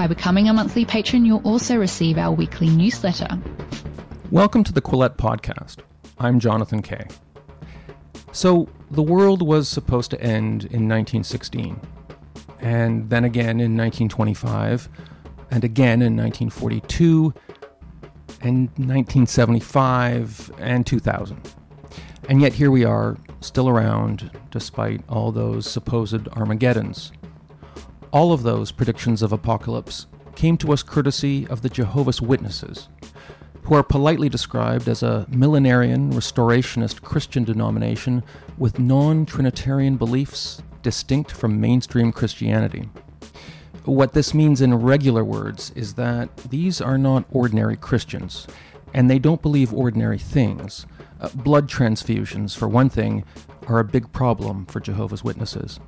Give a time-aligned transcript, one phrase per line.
[0.00, 3.28] By becoming a monthly patron, you'll also receive our weekly newsletter.
[4.30, 5.80] Welcome to the Quillette Podcast.
[6.18, 7.06] I'm Jonathan Kay.
[8.32, 11.78] So, the world was supposed to end in 1916,
[12.60, 14.88] and then again in 1925,
[15.50, 17.34] and again in 1942,
[18.40, 21.54] and 1975, and 2000.
[22.30, 27.12] And yet here we are, still around, despite all those supposed Armageddons.
[28.12, 32.88] All of those predictions of apocalypse came to us courtesy of the Jehovah's Witnesses,
[33.62, 38.24] who are politely described as a millenarian, restorationist Christian denomination
[38.58, 42.88] with non Trinitarian beliefs distinct from mainstream Christianity.
[43.84, 48.48] What this means in regular words is that these are not ordinary Christians,
[48.92, 50.84] and they don't believe ordinary things.
[51.20, 53.24] Uh, blood transfusions, for one thing,
[53.68, 55.78] are a big problem for Jehovah's Witnesses.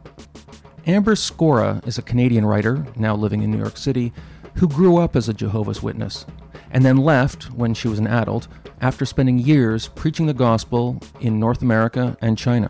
[0.85, 4.13] Amber Scorah is a Canadian writer, now living in New York City,
[4.57, 6.27] who grew up as a Jehovah's Witness
[6.73, 8.49] and then left when she was an adult
[8.81, 12.69] after spending years preaching the gospel in North America and China.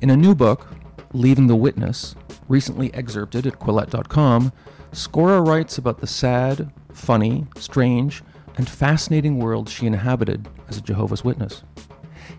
[0.00, 0.66] In a new book,
[1.12, 2.16] Leaving the Witness,
[2.48, 4.52] recently excerpted at Quillette.com,
[4.90, 8.22] Scorah writes about the sad, funny, strange,
[8.56, 11.62] and fascinating world she inhabited as a Jehovah's Witness.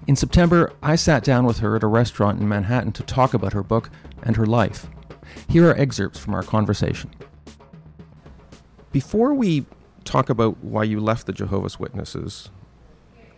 [0.08, 3.54] In September, I sat down with her at a restaurant in Manhattan to talk about
[3.54, 3.90] her book
[4.24, 4.88] and her life.
[5.50, 7.12] Here are excerpts from our conversation.
[8.92, 9.66] Before we
[10.04, 12.50] talk about why you left the Jehovah's Witnesses,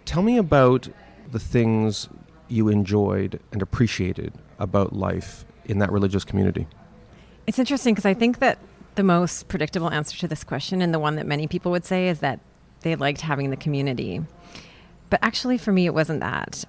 [0.05, 0.89] tell me about
[1.31, 2.09] the things
[2.47, 6.67] you enjoyed and appreciated about life in that religious community.
[7.47, 8.59] It's interesting because I think that
[8.95, 12.07] the most predictable answer to this question, and the one that many people would say,
[12.07, 12.39] is that
[12.81, 14.21] they liked having the community.
[15.09, 16.63] But actually, for me, it wasn't that.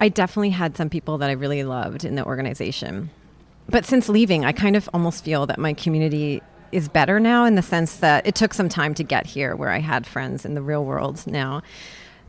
[0.00, 3.10] I definitely had some people that I really loved in the organization.
[3.68, 6.42] But since leaving, I kind of almost feel that my community
[6.72, 9.70] is better now in the sense that it took some time to get here where
[9.70, 11.62] I had friends in the real world now.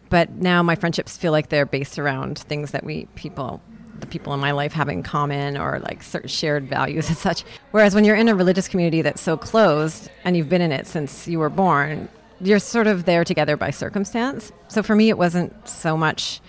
[0.10, 3.62] But now my friendships feel like they're based around things that we people
[4.00, 7.44] the people in my life have in common or like certain shared values and such.
[7.72, 10.88] Whereas when you're in a religious community that's so closed and you've been in it
[10.88, 12.10] since you were born,
[12.42, 14.52] you're sort of there together by circumstance.
[14.68, 16.42] So for me, it wasn't so much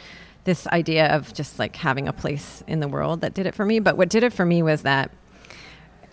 [0.45, 3.65] this idea of just like having a place in the world that did it for
[3.65, 3.81] me.
[3.81, 5.11] But what did it for me was that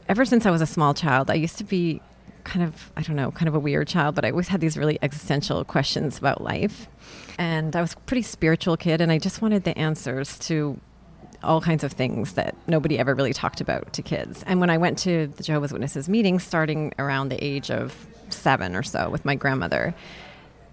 [0.08, 2.02] ever since I was a small child, I used to be
[2.44, 4.78] kind of, I don't know, kind of a weird child, but I always had these
[4.78, 6.88] really existential questions about life.
[7.38, 10.80] And I was a pretty spiritual kid, and I just wanted the answers to
[11.44, 14.44] all kinds of things that nobody ever really talked about to kids.
[14.44, 18.76] And when I went to the Jehovah's Witnesses meeting, starting around the age of seven
[18.76, 19.96] or so with my grandmother,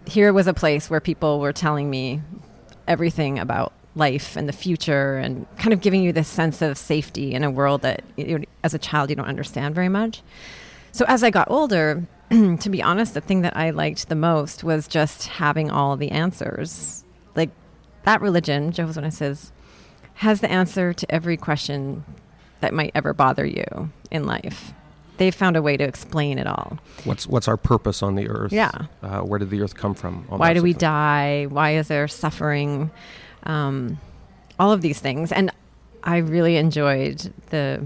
[0.06, 2.20] here was a place where people were telling me
[2.88, 7.34] everything about life and the future and kind of giving you this sense of safety
[7.34, 10.22] in a world that you, as a child you don't understand very much.
[10.92, 14.64] So as I got older, to be honest, the thing that I liked the most
[14.64, 17.04] was just having all the answers.
[17.34, 17.50] Like
[18.04, 19.52] that religion, Jehovah's Witnesses,
[20.14, 22.04] has the answer to every question
[22.60, 24.72] that might ever bother you in life.
[25.18, 26.78] They've found a way to explain it all.
[27.04, 28.52] What's what's our purpose on the earth?
[28.52, 28.70] Yeah.
[29.02, 30.26] Uh, where did the earth come from?
[30.30, 31.46] All Why do we die?
[31.48, 32.90] Why is there suffering?
[33.42, 33.98] Um,
[34.58, 35.52] all of these things, and
[36.02, 37.84] I really enjoyed the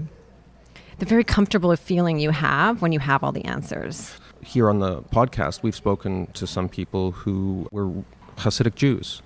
[0.99, 4.15] the very comfortable feeling you have when you have all the answers.
[4.41, 7.91] Here on the podcast, we've spoken to some people who were
[8.37, 9.21] Hasidic Jews.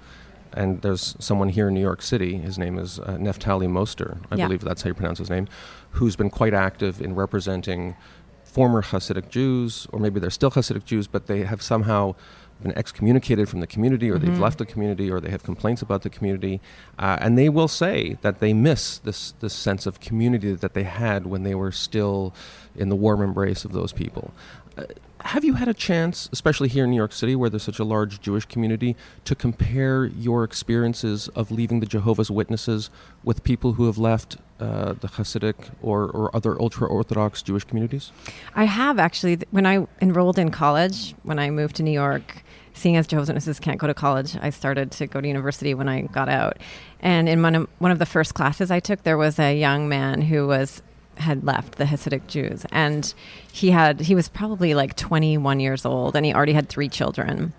[0.53, 4.35] And there's someone here in New York City, his name is uh, Naftuli Moster, I
[4.37, 4.47] yeah.
[4.47, 5.47] believe that's how you pronounce his name,
[5.91, 7.95] who's been quite active in representing
[8.43, 12.15] former Hasidic Jews, or maybe they're still Hasidic Jews, but they have somehow
[12.61, 14.25] been excommunicated from the community, or mm-hmm.
[14.25, 16.59] they've left the community, or they have complaints about the community,
[16.97, 20.83] uh, and they will say that they miss this this sense of community that they
[20.83, 22.33] had when they were still
[22.75, 24.33] in the warm embrace of those people.
[24.77, 24.83] Uh,
[25.21, 27.83] have you had a chance, especially here in New York City, where there's such a
[27.83, 28.95] large Jewish community,
[29.25, 32.89] to compare your experiences of leaving the Jehovah's Witnesses
[33.23, 38.11] with people who have left uh, the Hasidic or, or other ultra Orthodox Jewish communities?
[38.55, 39.39] I have actually.
[39.51, 42.43] When I enrolled in college, when I moved to New York,
[42.73, 45.89] seeing as Jehovah's Witnesses can't go to college, I started to go to university when
[45.89, 46.57] I got out.
[46.99, 49.89] And in one of, one of the first classes I took, there was a young
[49.89, 50.81] man who was
[51.19, 53.13] had left the Hasidic Jews, and
[53.51, 57.53] he had he was probably like 21 years old, and he already had three children.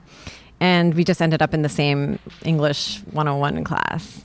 [0.60, 4.24] and we just ended up in the same English 101 class.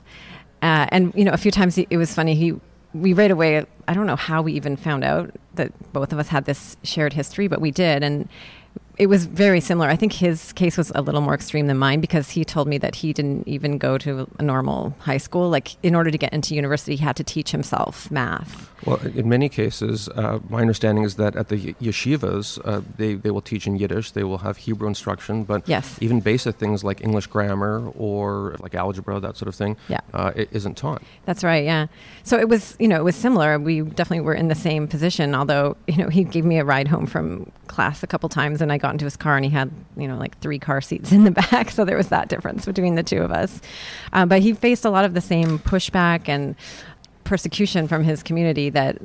[0.63, 2.35] Uh, and you know, a few times he, it was funny.
[2.35, 2.53] He
[2.94, 3.65] we right away.
[3.88, 7.13] I don't know how we even found out that both of us had this shared
[7.13, 8.03] history, but we did.
[8.03, 8.30] And
[8.97, 9.89] it was very similar.
[9.89, 12.77] I think his case was a little more extreme than mine because he told me
[12.77, 15.50] that he didn't even go to a normal high school.
[15.50, 18.69] Like, in order to get into university, he had to teach himself math.
[18.85, 23.31] Well, in many cases, uh, my understanding is that at the yeshivas, uh, they, they
[23.31, 25.97] will teach in Yiddish, they will have Hebrew instruction, but yes.
[26.01, 30.01] even basic things like English grammar or like algebra, that sort of thing, yeah.
[30.13, 31.01] uh, it isn't taught.
[31.25, 31.88] That's right, yeah.
[32.24, 33.57] So it was, you know, it was similar.
[33.59, 36.88] We definitely were in the same position, although, you know, he gave me a ride
[36.88, 39.71] home from class a couple times and I got into his car and he had,
[39.97, 41.71] you know, like three car seats in the back.
[41.71, 43.62] So there was that difference between the two of us.
[44.12, 46.56] Uh, but he faced a lot of the same pushback and
[47.23, 48.97] persecution from his community that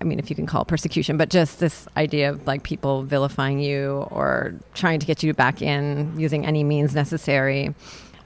[0.00, 3.02] I mean, if you can call it persecution, but just this idea of like people
[3.02, 7.74] vilifying you or trying to get you back in using any means necessary.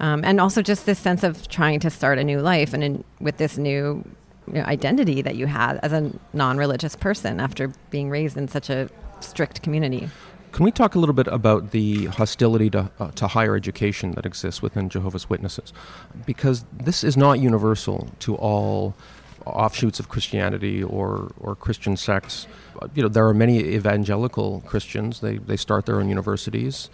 [0.01, 3.05] Um, and also just this sense of trying to start a new life and in,
[3.21, 4.05] with this new
[4.49, 8.49] you know, identity that you had as a non religious person after being raised in
[8.49, 8.89] such a
[9.21, 10.09] strict community.
[10.53, 14.27] Can we talk a little bit about the hostility to, uh, to higher education that
[14.27, 15.73] exists within Jehovah's Witnesses?
[16.27, 18.97] Because this is not universal to all
[19.51, 22.47] offshoots of Christianity or, or Christian sects.
[22.95, 25.21] You know, there are many evangelical Christians.
[25.21, 26.91] They, they start their own universities.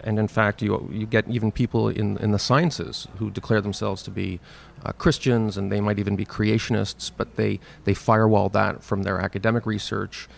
[0.00, 4.02] And in fact, you, you get even people in, in the sciences who declare themselves
[4.04, 4.38] to be
[4.84, 9.18] uh, Christians and they might even be creationists, but they, they firewall that from their
[9.20, 10.28] academic research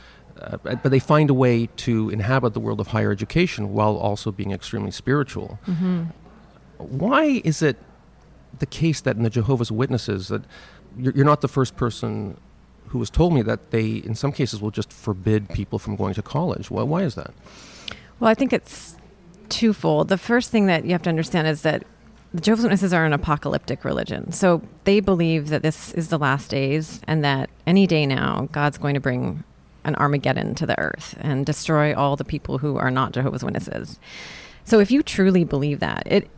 [0.41, 4.32] uh, but they find a way to inhabit the world of higher education while also
[4.32, 5.58] being extremely spiritual.
[5.67, 6.05] Mm-hmm.
[6.79, 7.76] Why is it
[8.58, 10.43] the case that in the Jehovah's Witnesses that
[10.98, 12.37] you're, not the first person
[12.88, 16.14] who has told me that they, in some cases, will just forbid people from going
[16.14, 16.70] to college?
[16.70, 17.32] Why, why is that?
[18.19, 18.96] Well, I think it's
[19.48, 20.08] twofold.
[20.08, 21.84] The first thing that you have to understand is that
[22.32, 24.31] the Jehovah's Witnesses are an apocalyptic religion.
[24.32, 28.78] So they believe that this is the last days and that any day now God's
[28.78, 29.42] going to bring
[29.84, 33.98] an Armageddon to the earth and destroy all the people who are not Jehovah's Witnesses.
[34.64, 36.31] So if you truly believe that, it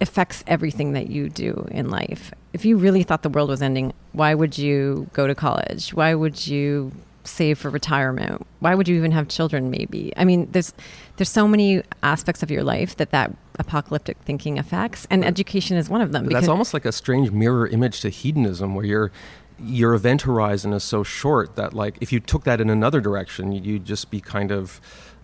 [0.00, 2.32] affects everything that you do in life.
[2.52, 5.92] If you really thought the world was ending, why would you go to college?
[5.94, 6.92] Why would you
[7.24, 8.46] save for retirement?
[8.60, 10.12] Why would you even have children maybe?
[10.16, 10.72] I mean, there's
[11.16, 15.88] there's so many aspects of your life that that apocalyptic thinking affects and education is
[15.88, 16.24] one of them.
[16.24, 19.12] But that's almost like a strange mirror image to hedonism where you're
[19.58, 23.52] your event horizon is so short that like if you took that in another direction
[23.52, 24.80] you'd just be kind of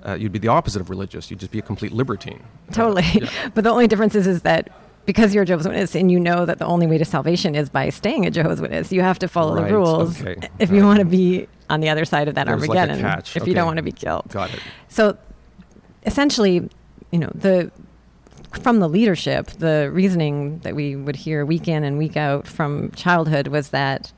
[0.06, 2.43] uh, you'd be the opposite of religious you'd just be a complete libertine
[2.73, 3.49] totally uh, yeah.
[3.55, 4.70] but the only difference is, is that
[5.06, 7.69] because you're a Jehovah's Witness and you know that the only way to salvation is
[7.69, 9.69] by staying a Jehovah's Witness, you have to follow right.
[9.69, 10.49] the rules okay.
[10.58, 13.02] if you want to be on the other side of that There's Armageddon.
[13.02, 13.49] Like if okay.
[13.50, 14.29] you don't want to be killed.
[14.29, 14.61] Got it.
[14.88, 15.17] So
[16.05, 16.69] essentially,
[17.11, 17.70] you know, the
[18.62, 22.91] from the leadership, the reasoning that we would hear week in and week out from
[22.93, 24.12] childhood was that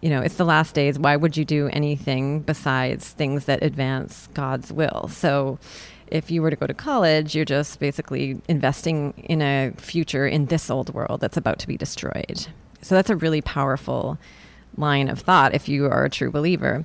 [0.00, 0.98] you know, it's the last days.
[0.98, 5.08] Why would you do anything besides things that advance God's will?
[5.08, 5.58] So,
[6.06, 10.46] if you were to go to college, you're just basically investing in a future in
[10.46, 12.48] this old world that's about to be destroyed.
[12.82, 14.18] So, that's a really powerful
[14.76, 16.84] line of thought if you are a true believer.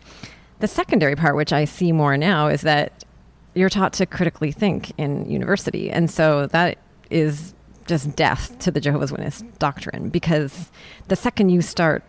[0.59, 3.05] The secondary part, which I see more now, is that
[3.53, 5.89] you're taught to critically think in university.
[5.89, 6.77] And so that
[7.09, 7.53] is
[7.87, 10.71] just death to the Jehovah's Witness doctrine because
[11.07, 12.03] the second you start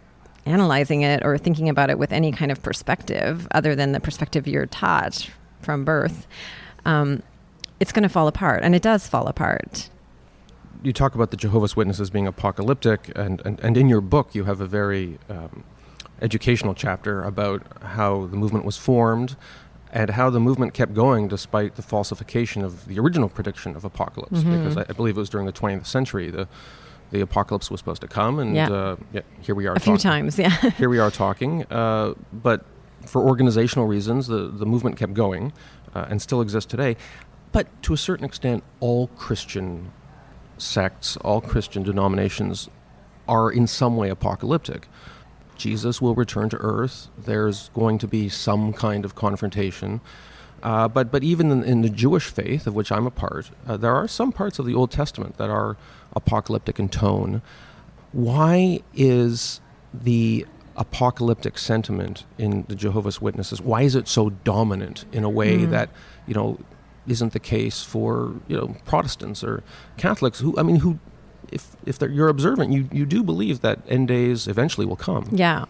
[0.46, 4.46] analyzing it or thinking about it with any kind of perspective other than the perspective
[4.46, 5.28] you're taught
[5.60, 6.26] from birth,
[6.84, 7.22] um,
[7.80, 8.62] it's going to fall apart.
[8.62, 9.90] And it does fall apart.
[10.82, 14.44] You talk about the Jehovah's Witnesses being apocalyptic, and, and, and in your book, you
[14.44, 15.64] have a very um,
[16.22, 19.36] educational chapter about how the movement was formed
[19.92, 24.40] and how the movement kept going despite the falsification of the original prediction of apocalypse.
[24.40, 24.58] Mm-hmm.
[24.58, 26.48] Because I, I, believe it was during the 20th century, the
[27.10, 28.70] the apocalypse was supposed to come, and yeah.
[28.70, 29.74] Uh, yeah, here we are.
[29.74, 29.94] A talking.
[29.94, 30.50] few times, yeah.
[30.78, 32.64] here we are talking, uh, but
[33.04, 35.52] for organizational reasons, the the movement kept going,
[35.94, 36.96] uh, and still exists today.
[37.52, 39.92] But to a certain extent, all Christian
[40.58, 42.68] sects, all Christian denominations,
[43.28, 44.88] are in some way apocalyptic.
[45.56, 47.08] Jesus will return to earth.
[47.16, 50.00] There's going to be some kind of confrontation.
[50.62, 53.76] Uh, but, but even in, in, the Jewish faith, of which I'm a part, uh,
[53.76, 55.76] there are some parts of the Old Testament that are
[56.16, 57.42] apocalyptic in tone.
[58.12, 59.60] Why is
[59.94, 60.46] the
[60.76, 65.70] apocalyptic sentiment in the Jehovah's Witnesses, why is it so dominant in a way mm.
[65.70, 65.88] that,
[66.26, 66.58] you know,
[67.06, 69.62] isn't the case for, you know, Protestants or
[69.96, 70.98] Catholics who, I mean, who
[71.52, 75.28] if if you're observant, you you do believe that end days eventually will come.
[75.30, 75.66] Yeah,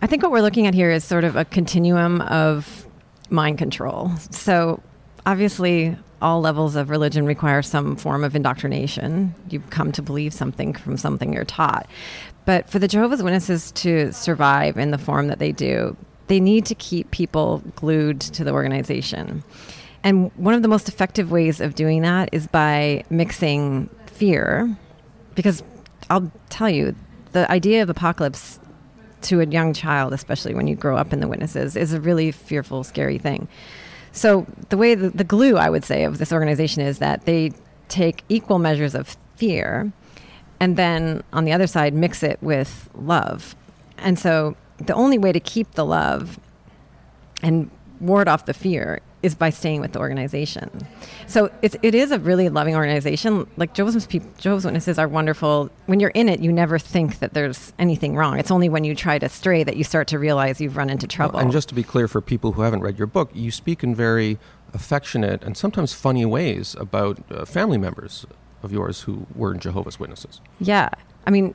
[0.00, 2.86] I think what we're looking at here is sort of a continuum of
[3.28, 4.10] mind control.
[4.30, 4.82] So
[5.26, 9.34] obviously, all levels of religion require some form of indoctrination.
[9.50, 11.86] You come to believe something from something you're taught.
[12.46, 15.96] But for the Jehovah's Witnesses to survive in the form that they do,
[16.28, 19.44] they need to keep people glued to the organization.
[20.02, 24.74] And one of the most effective ways of doing that is by mixing fear,
[25.34, 25.62] because
[26.08, 26.94] I'll tell you,
[27.32, 28.60] the idea of apocalypse
[29.22, 32.30] to a young child, especially when you grow up in the witnesses, is a really
[32.30, 33.46] fearful, scary thing.
[34.14, 37.50] So, the way the, the glue, I would say, of this organization is that they
[37.88, 39.92] take equal measures of fear
[40.60, 43.56] and then on the other side, mix it with love.
[43.98, 46.38] And so, the only way to keep the love
[47.42, 50.70] and ward off the fear is by staying with the organization.
[51.26, 53.48] So it's, it is a really loving organization.
[53.56, 55.70] Like Jehovah's, people, Jehovah's Witnesses are wonderful.
[55.86, 58.38] When you're in it, you never think that there's anything wrong.
[58.38, 61.06] It's only when you try to stray that you start to realize you've run into
[61.06, 61.38] trouble.
[61.38, 63.94] and just to be clear for people who haven't read your book, you speak in
[63.94, 64.38] very
[64.74, 68.26] affectionate and sometimes funny ways about uh, family members
[68.62, 70.42] of yours who were Jehovah's Witnesses.
[70.60, 70.90] Yeah.
[71.26, 71.54] I mean,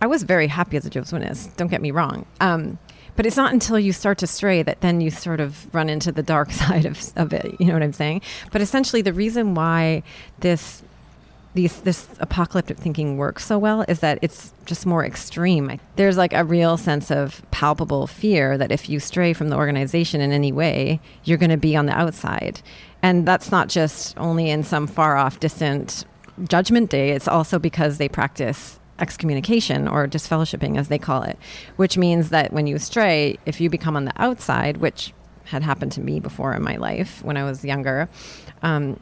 [0.00, 1.46] I was very happy as a Jehovah's Witness.
[1.56, 2.24] Don't get me wrong.
[2.40, 2.78] Um,
[3.18, 6.12] but it's not until you start to stray that then you sort of run into
[6.12, 7.52] the dark side of, of it.
[7.58, 8.22] You know what I'm saying?
[8.52, 10.04] But essentially, the reason why
[10.38, 10.84] this
[11.54, 15.80] these, this apocalyptic thinking works so well is that it's just more extreme.
[15.96, 20.20] There's like a real sense of palpable fear that if you stray from the organization
[20.20, 22.60] in any way, you're going to be on the outside.
[23.02, 26.04] And that's not just only in some far off, distant
[26.44, 31.38] judgment day, it's also because they practice excommunication or disfellowshipping, as they call it,
[31.76, 35.12] which means that when you stray, if you become on the outside, which
[35.44, 38.08] had happened to me before in my life when I was younger,
[38.62, 38.98] um,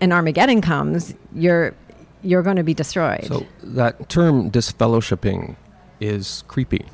[0.00, 1.74] and Armageddon comes, you're
[2.22, 3.24] you're going to be destroyed.
[3.24, 5.56] So that term disfellowshipping
[6.00, 6.84] is creepy.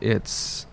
[0.00, 0.66] It's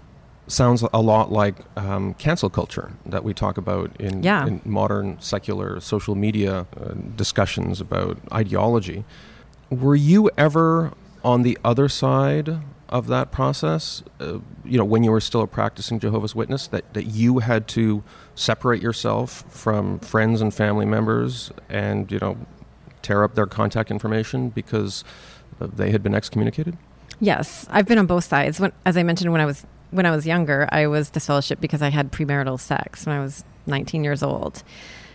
[0.47, 4.45] sounds a lot like um, cancel culture that we talk about in, yeah.
[4.45, 9.05] in modern secular social media uh, discussions about ideology.
[9.79, 14.03] Were you ever on the other side of that process?
[14.19, 17.67] Uh, you know, when you were still a practicing Jehovah's Witness, that, that you had
[17.69, 18.03] to
[18.35, 22.37] separate yourself from friends and family members and, you know,
[23.01, 25.03] tear up their contact information because
[25.59, 26.77] they had been excommunicated?
[27.19, 28.59] Yes, I've been on both sides.
[28.59, 31.83] When, as I mentioned, when I was when I was younger, I was disfellowshipped because
[31.83, 34.63] I had premarital sex when I was 19 years old.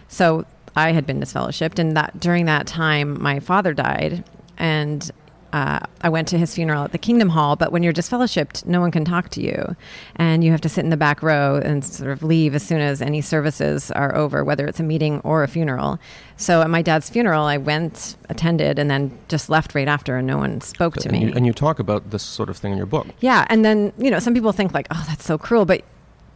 [0.07, 0.47] So
[0.77, 4.25] I had been disfellowshipped, and that during that time, my father died,
[4.59, 5.11] and
[5.53, 8.81] uh, I went to his funeral at the Kingdom Hall, but when you're disfellowshipped, no
[8.81, 9.77] one can talk to you.
[10.17, 12.81] And you have to sit in the back row and sort of leave as soon
[12.81, 15.99] as any services are over, whether it's a meeting or a funeral.
[16.37, 20.27] So at my dad's funeral, I went, attended, and then just left right after, and
[20.27, 21.27] no one spoke to and me.
[21.27, 23.07] You, and you talk about this sort of thing in your book.
[23.21, 23.47] Yeah.
[23.49, 25.65] And then, you know, some people think, like, oh, that's so cruel.
[25.65, 25.83] But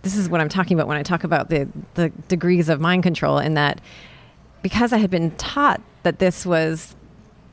[0.03, 3.03] this is what I'm talking about when I talk about the, the degrees of mind
[3.03, 3.81] control, in that
[4.63, 6.97] because I had been taught that this was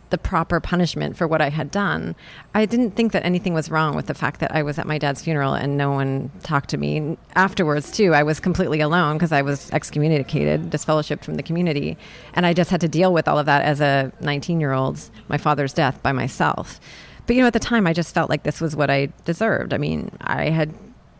[0.09, 2.15] the proper punishment for what I had done.
[2.53, 4.97] I didn't think that anything was wrong with the fact that I was at my
[4.97, 7.17] dad's funeral and no one talked to me.
[7.35, 11.97] Afterwards, too, I was completely alone because I was excommunicated, disfellowshipped from the community.
[12.33, 14.99] And I just had to deal with all of that as a 19 year old,
[15.27, 16.79] my father's death by myself.
[17.27, 19.73] But, you know, at the time, I just felt like this was what I deserved.
[19.73, 20.73] I mean, I had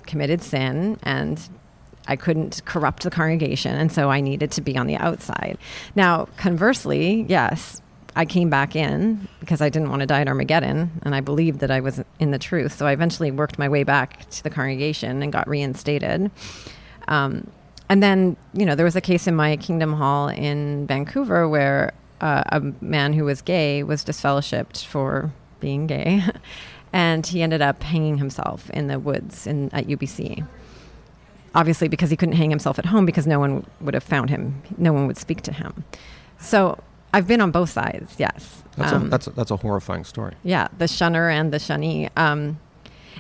[0.08, 1.40] committed sin and
[2.08, 5.60] I couldn't corrupt the congregation, and so I needed to be on the outside.
[5.94, 7.84] Now, conversely, yes,
[8.16, 11.60] I came back in because I didn't want to die at Armageddon, and I believed
[11.60, 12.74] that I was in the truth.
[12.74, 16.32] So I eventually worked my way back to the congregation and got reinstated.
[17.08, 17.50] Um,
[17.88, 21.94] and then, you know, there was a case in my Kingdom Hall in Vancouver where
[22.22, 26.24] uh, a man who was gay was disfellowshipped for being gay,
[26.94, 30.46] and he ended up hanging himself in the woods in, at UBC.
[31.56, 34.62] Obviously, because he couldn't hang himself at home because no one would have found him,
[34.78, 35.84] no one would speak to him.
[36.38, 36.78] So
[37.14, 38.16] I've been on both sides.
[38.18, 40.36] Yes, that's um, a, that's a, that's a horrifying story.
[40.44, 42.10] Yeah, the shunner and the shunnee.
[42.18, 42.60] Um,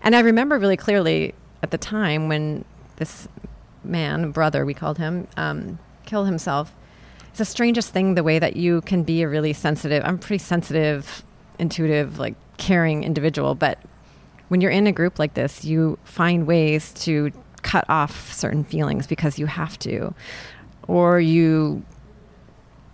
[0.03, 2.65] and I remember really clearly at the time when
[2.97, 3.27] this
[3.83, 6.73] man, brother, we called him, um, killed himself.
[7.29, 10.03] It's the strangest thing the way that you can be a really sensitive.
[10.05, 11.23] I'm pretty sensitive,
[11.57, 13.79] intuitive, like caring individual, but
[14.49, 17.31] when you're in a group like this, you find ways to
[17.61, 20.13] cut off certain feelings because you have to,
[20.87, 21.83] or you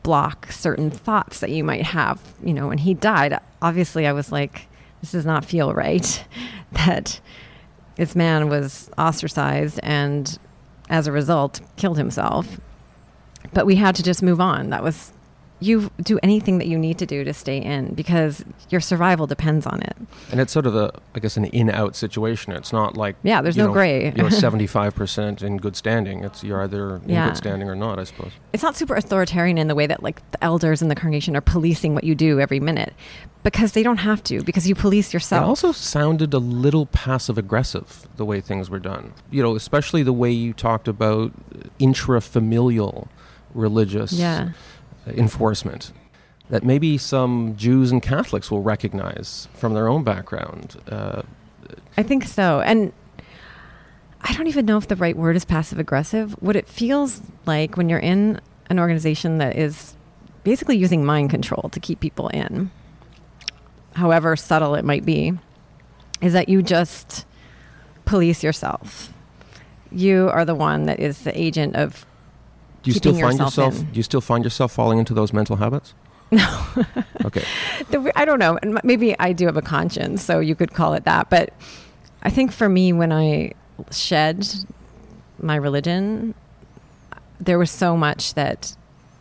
[0.05, 2.21] block certain thoughts that you might have.
[2.43, 4.67] You know, when he died, obviously I was like,
[5.01, 6.23] this does not feel right
[6.73, 7.19] that
[7.95, 10.37] this man was ostracized and
[10.91, 12.59] as a result killed himself.
[13.51, 14.69] But we had to just move on.
[14.69, 15.11] That was
[15.61, 19.65] you do anything that you need to do to stay in because your survival depends
[19.65, 19.95] on it.
[20.29, 22.51] And it's sort of a, I guess, an in-out situation.
[22.51, 24.11] It's not like yeah, there's no know, gray.
[24.17, 26.23] you're seventy-five percent in good standing.
[26.25, 27.27] It's you're either in Yeah.
[27.29, 27.99] good standing or not.
[27.99, 28.33] I suppose.
[28.53, 31.41] It's not super authoritarian in the way that like the elders in the congregation are
[31.41, 32.93] policing what you do every minute,
[33.43, 35.45] because they don't have to because you police It yourself.
[35.47, 39.13] also sounded a little passive-aggressive the way things were done.
[39.31, 41.31] You know, especially the way you talked about
[41.79, 43.07] intrafamilial
[43.53, 44.49] religious yeah.
[45.07, 45.91] Enforcement
[46.49, 50.79] that maybe some Jews and Catholics will recognize from their own background.
[50.87, 51.23] Uh,
[51.97, 52.61] I think so.
[52.61, 52.93] And
[54.21, 56.33] I don't even know if the right word is passive aggressive.
[56.41, 59.95] What it feels like when you're in an organization that is
[60.43, 62.69] basically using mind control to keep people in,
[63.93, 65.33] however subtle it might be,
[66.21, 67.25] is that you just
[68.05, 69.11] police yourself.
[69.91, 72.05] You are the one that is the agent of
[72.85, 73.91] do you still find yourself yourself?
[73.91, 75.93] Do you still find yourself falling into those mental habits?
[76.31, 76.65] no.
[77.25, 77.43] Okay.
[77.89, 78.59] the, I don't know.
[78.83, 81.29] Maybe I do have a conscience, so you could call it that.
[81.31, 81.51] But
[82.21, 83.53] I think for me, when I
[83.89, 84.47] shed
[85.39, 86.35] my religion,
[87.39, 88.75] there was so much that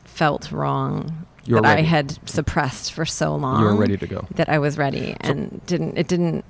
[0.04, 3.62] felt wrong You're that I had suppressed for so long.
[3.62, 4.26] You're ready to go.
[4.34, 5.96] That I was ready, and didn't.
[5.96, 6.44] It didn't.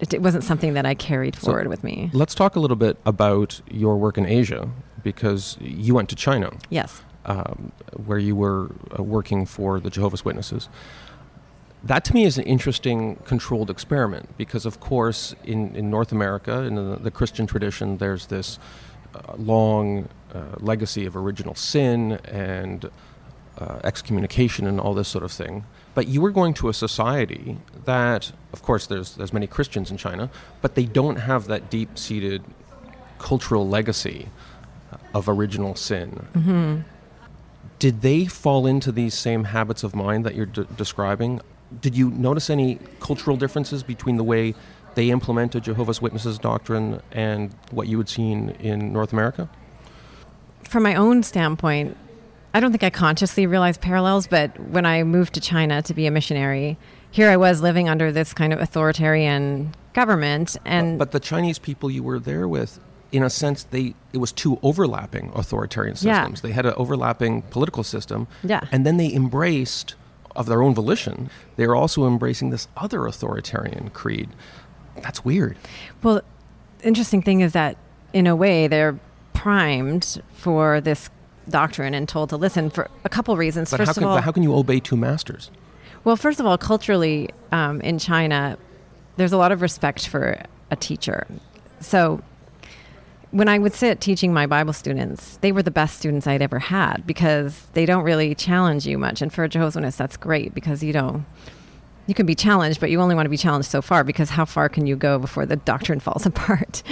[0.00, 2.10] It, it wasn't something that I carried So- forward with me.
[2.12, 4.68] Let's talk a little bit about your work in Asia
[5.04, 7.02] because you went to China, Yes.
[7.26, 7.70] um,
[8.06, 10.68] where you were uh, working for the Jehovah's Witnesses.
[11.84, 16.62] That to me is an interesting controlled experiment because, of course, in, in North America,
[16.62, 18.58] in the, the Christian tradition, there's this
[19.14, 22.90] uh, long uh, legacy of original sin and
[23.58, 25.64] uh, excommunication and all this sort of thing.
[25.94, 29.96] But you were going to a society that, of course, there's there's many Christians in
[29.96, 30.28] China,
[30.62, 32.42] but they don't have that deep-seated
[33.18, 34.28] cultural legacy
[35.14, 36.26] of original sin.
[36.34, 36.80] hmm
[37.78, 41.40] Did they fall into these same habits of mind that you're de- describing?
[41.80, 44.54] Did you notice any cultural differences between the way
[44.94, 49.48] they implemented Jehovah's Witnesses doctrine and what you had seen in North America?
[50.74, 51.96] from my own standpoint,
[52.52, 56.06] I don't think I consciously realized parallels, but when I moved to China to be
[56.06, 56.76] a missionary,
[57.12, 61.60] here I was living under this kind of authoritarian government and but, but the Chinese
[61.60, 62.80] people you were there with,
[63.14, 66.22] in a sense, they it was two overlapping authoritarian Yeah.
[66.22, 66.40] systems.
[66.40, 68.62] They had an overlapping political system, yeah.
[68.72, 69.94] and then they embraced,
[70.34, 74.28] of their own volition, they were also embracing this other authoritarian creed.
[75.00, 75.56] That's weird.
[76.02, 76.22] Well,
[76.82, 77.76] interesting thing is that
[78.12, 78.98] in a way they're
[79.32, 81.08] primed for this
[81.48, 83.70] doctrine and told to listen for a couple reasons.
[83.70, 85.50] But First how of all, but how can you obey two masters?
[86.02, 88.58] Well, first of all, culturally um, in China,
[89.16, 91.26] there's a lot of respect for a teacher.
[91.80, 92.22] So
[93.34, 96.60] when I would sit teaching my Bible students, they were the best students I'd ever
[96.60, 99.20] had because they don't really challenge you much.
[99.20, 101.24] And for a Jehovah's Witness, that's great because you know
[102.06, 104.44] you can be challenged, but you only want to be challenged so far because how
[104.44, 106.84] far can you go before the doctrine falls apart?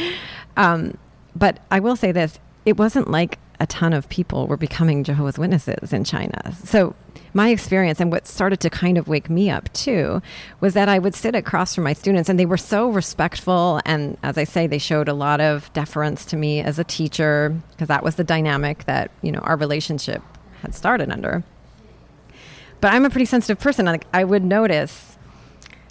[0.57, 0.99] Um,
[1.37, 5.39] but I will say this: it wasn't like a ton of people were becoming Jehovah's
[5.39, 6.53] Witnesses in China.
[6.65, 6.97] So
[7.35, 10.21] my experience and what started to kind of wake me up too
[10.61, 14.19] was that I would sit across from my students and they were so respectful and
[14.23, 17.89] as I say they showed a lot of deference to me as a teacher because
[17.89, 20.23] that was the dynamic that you know our relationship
[20.61, 21.43] had started under.
[22.81, 25.17] But I'm a pretty sensitive person like I would notice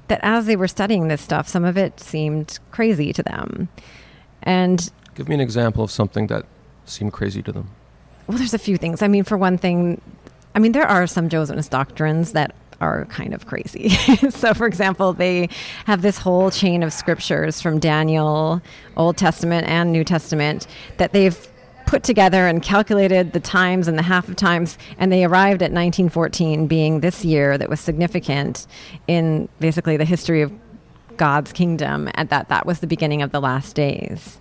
[0.08, 3.70] that as they were studying this stuff some of it seemed crazy to them.
[4.44, 6.46] And Give me an example of something that
[6.86, 7.70] seemed crazy to them.
[8.28, 9.02] Well, there's a few things.
[9.02, 10.00] I mean, for one thing,
[10.54, 13.90] I mean, there are some Witness doctrines that are kind of crazy.
[14.30, 15.50] so, for example, they
[15.86, 18.62] have this whole chain of scriptures from Daniel,
[18.98, 21.48] Old Testament and New Testament, that they've
[21.86, 25.72] put together and calculated the times and the half of times, and they arrived at
[25.72, 28.66] 1914 being this year that was significant
[29.08, 30.52] in basically the history of
[31.18, 34.40] God's kingdom, and that that was the beginning of the last days.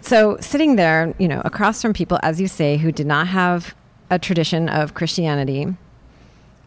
[0.00, 3.74] So sitting there, you know, across from people, as you say, who did not have
[4.10, 5.74] a tradition of Christianity,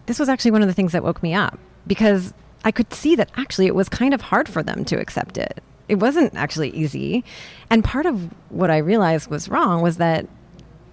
[0.05, 3.15] this was actually one of the things that woke me up because I could see
[3.15, 5.63] that actually it was kind of hard for them to accept it.
[5.87, 7.23] It wasn't actually easy.
[7.69, 10.27] And part of what I realized was wrong was that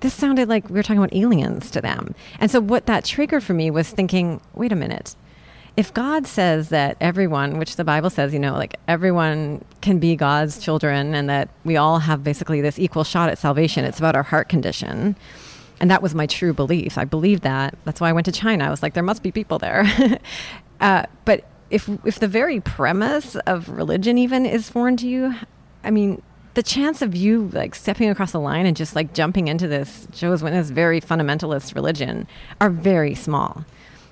[0.00, 2.14] this sounded like we were talking about aliens to them.
[2.38, 5.16] And so what that triggered for me was thinking, wait a minute.
[5.76, 10.16] If God says that everyone, which the Bible says, you know, like everyone can be
[10.16, 14.16] God's children and that we all have basically this equal shot at salvation, it's about
[14.16, 15.16] our heart condition.
[15.80, 16.96] And that was my true belief.
[16.96, 17.76] I believed that.
[17.84, 18.64] That's why I went to China.
[18.64, 19.84] I was like, there must be people there.
[20.80, 25.34] uh, but if if the very premise of religion even is foreign to you,
[25.84, 26.22] I mean,
[26.54, 30.08] the chance of you like stepping across the line and just like jumping into this
[30.12, 32.26] Jehovah's Witness very fundamentalist religion
[32.60, 33.64] are very small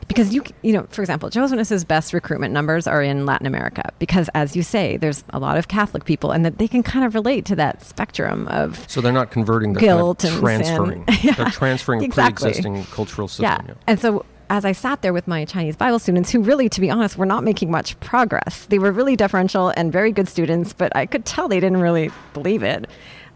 [0.08, 3.90] because you you know for example Jehovah's Witnesses best recruitment numbers are in Latin America
[3.98, 7.04] because as you say there's a lot of Catholic people and that they can kind
[7.04, 10.64] of relate to that spectrum of so they're not converting they're guilt kind of and
[10.64, 11.04] transferring.
[11.22, 12.52] Yeah, they're transferring exactly.
[12.52, 13.74] pre-existing cultural system yeah.
[13.86, 16.90] and so as I sat there with my Chinese Bible students who really to be
[16.90, 20.94] honest were not making much progress they were really deferential and very good students but
[20.96, 22.86] I could tell they didn't really believe it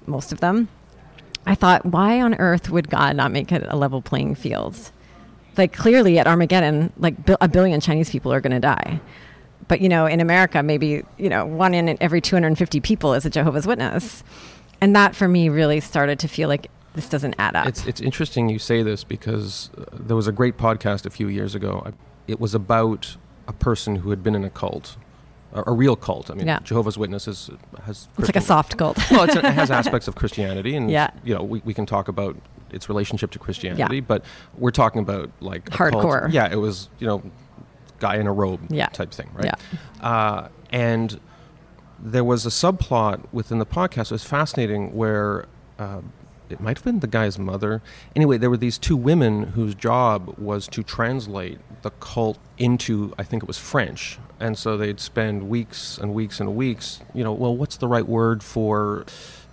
[0.06, 0.68] most of them.
[1.46, 4.90] I thought why on earth would God not make it a level playing field
[5.58, 9.00] like clearly at Armageddon, like bi- a billion Chinese people are going to die.
[9.66, 13.30] But you know, in America, maybe you know one in every 250 people is a
[13.30, 14.22] Jehovah's Witness,
[14.80, 17.66] and that for me really started to feel like this doesn't add up.
[17.66, 21.28] It's it's interesting you say this because uh, there was a great podcast a few
[21.28, 21.92] years ago.
[22.26, 23.16] It was about
[23.46, 24.96] a person who had been in a cult,
[25.52, 26.30] a, a real cult.
[26.30, 26.60] I mean, Yeah.
[26.60, 27.50] Jehovah's Witnesses
[27.84, 28.98] has It's like a soft cult.
[29.10, 31.10] well, it's, it has aspects of Christianity, and Yeah.
[31.24, 32.36] you know we, we can talk about
[32.72, 34.24] its relationship to Christianity, but
[34.56, 35.92] we're talking about like a cult.
[35.94, 36.32] Hardcore.
[36.32, 37.22] Yeah, it was you know
[37.98, 38.86] guy in a robe Yeah.
[38.86, 39.46] type thing, right?
[39.46, 40.06] Yeah.
[40.08, 41.18] Uh, and
[41.98, 44.06] there was a subplot within the podcast.
[44.06, 45.46] It was fascinating where.
[45.78, 46.00] Uh,
[46.50, 47.82] it might have been the guy's mother.
[48.16, 53.22] Anyway, there were these two women whose job was to translate the cult into, I
[53.22, 54.18] think it was French.
[54.40, 58.08] And so they'd spend weeks and weeks and weeks, you know, well, what's the right
[58.08, 59.04] word for,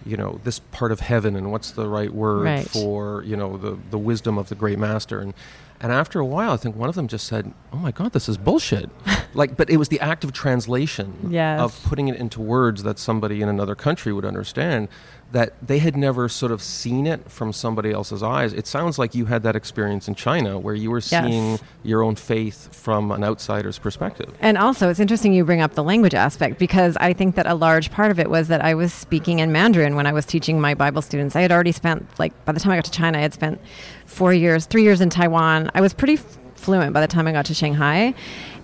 [0.05, 2.69] you know, this part of heaven and what's the right word Right.
[2.69, 5.19] for, you know, the, the wisdom of the great master.
[5.19, 5.33] And,
[5.81, 8.27] and after a while, I think one of them just said, oh my God, this
[8.29, 8.89] is bullshit.
[9.33, 11.59] like, but it was the act of translation Yes.
[11.59, 14.87] of putting it into words that somebody in another country would understand
[15.31, 18.53] that they had never sort of seen it from somebody else's eyes.
[18.53, 21.09] It sounds like you had that experience in China where you were Yes.
[21.25, 24.33] seeing your own faith from an outsider's perspective.
[24.39, 27.55] And also, it's interesting you bring up the language aspect because I think that a
[27.55, 30.61] large part of it was that I was speaking in Mandarin when I was teaching
[30.61, 31.35] my Bible students.
[31.35, 33.59] I had already spent, like, by the time I got to China, I had spent
[34.05, 35.69] four years, three years in Taiwan.
[35.73, 38.13] I was pretty f- fluent by the time I got to Shanghai.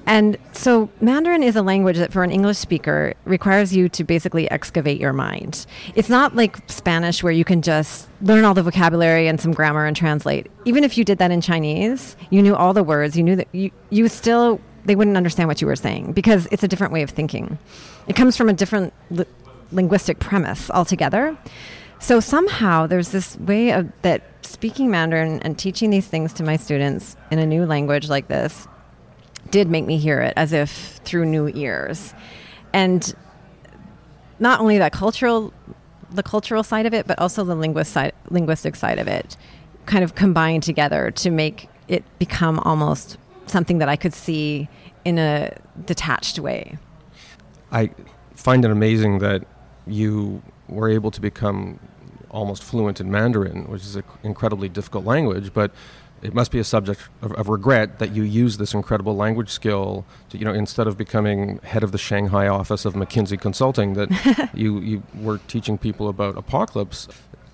[0.08, 4.50] And so, Mandarin is a language that, for an English speaker, requires you to basically
[4.50, 5.68] excavate your mind.
[5.94, 9.86] It's not like Spanish, where you can just learn all the vocabulary and some grammar
[9.86, 10.50] and translate.
[10.66, 13.48] Even if you did that in Chinese, you knew all the words, you knew that
[13.52, 17.04] you, you still, they wouldn't understand what you were saying because it's a different way
[17.04, 17.60] of thinking.
[18.08, 19.26] It comes from a different li-
[19.72, 21.38] linguistic premise altogether.
[22.02, 26.58] So somehow there's this way of that speaking Mandarin and teaching these things to my
[26.58, 28.68] students in a new language like this
[29.52, 32.14] did make me hear it as if through new ears.
[32.74, 33.14] And
[34.40, 35.54] not only that cultural
[36.10, 39.38] the cultural side of it, but also the linguist side, linguistic side of it
[39.86, 44.68] kind of combined together to make it become almost something that I could see
[45.06, 46.78] in a detached way.
[47.72, 47.92] I
[48.36, 49.46] find it amazing that
[49.86, 51.80] you were able to become
[52.32, 55.72] almost fluent in Mandarin, which is an incredibly difficult language, but
[56.22, 60.06] it must be a subject of, of regret that you use this incredible language skill
[60.30, 64.50] to, you know, instead of becoming head of the Shanghai office of McKinsey Consulting, that
[64.54, 67.08] you, you were teaching people about apocalypse.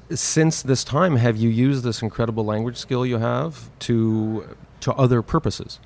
[0.10, 5.22] Since this time, have you used this incredible language skill you have to to other
[5.22, 5.80] purposes?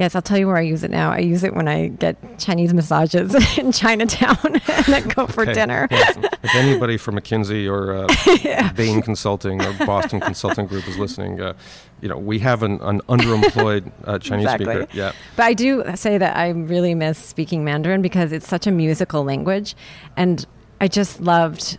[0.00, 1.12] Yes, I'll tell you where I use it now.
[1.12, 5.52] I use it when I get Chinese massages in Chinatown and then go for Okay.
[5.52, 5.86] dinner.
[5.90, 6.16] Yes.
[6.42, 11.52] if anybody from McKinsey or uh, Bain Consulting or Boston Consulting Group is listening, uh,
[12.00, 14.74] you know we have an, an underemployed uh, Chinese Exactly.
[14.74, 14.88] speaker.
[14.94, 18.70] Yeah, But I do say that I really miss speaking Mandarin because it's such a
[18.70, 19.76] musical language
[20.16, 20.46] and
[20.80, 21.76] I just loved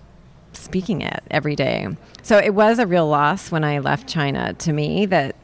[0.54, 1.88] speaking it every day.
[2.22, 5.36] So it was a real loss when I left China to me that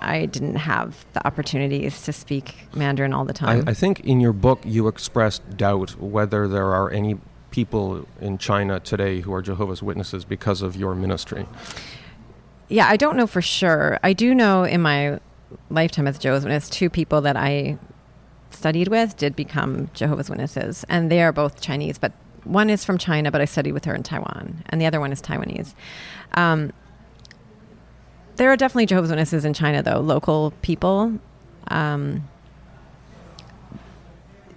[0.00, 3.68] I didn't have the opportunities to speak Mandarin all the I, time.
[3.68, 7.18] I think in your book you expressed doubt whether there are any
[7.50, 11.46] people in China today who are Jehovah's Witnesses because of your ministry.
[12.68, 13.98] yeah, I don't know for sure.
[14.02, 15.18] I do know in my
[15.68, 17.78] lifetime as Jehovah's Witness, two people that I
[18.50, 21.98] studied with did become Jehovah's Witnesses, and they are both Chinese.
[21.98, 22.12] But
[22.44, 25.12] one is from China, but I studied with her in Taiwan, and the other one
[25.12, 25.74] is Taiwanese.
[26.34, 26.72] Um,
[28.40, 31.12] there are definitely Jehovah's Witnesses in China, though local people.
[31.68, 32.26] Um,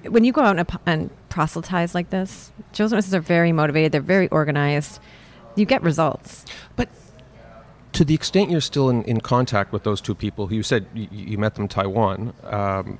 [0.04, 3.92] when you go out and, and proselytize like this, Jehovah's Witnesses are very motivated.
[3.92, 5.02] They're very organized.
[5.58, 6.46] You get results.
[6.78, 6.88] But
[7.92, 11.10] to the extent you're still in, in contact with those two people you said you,
[11.12, 13.00] you met them in Taiwan, um,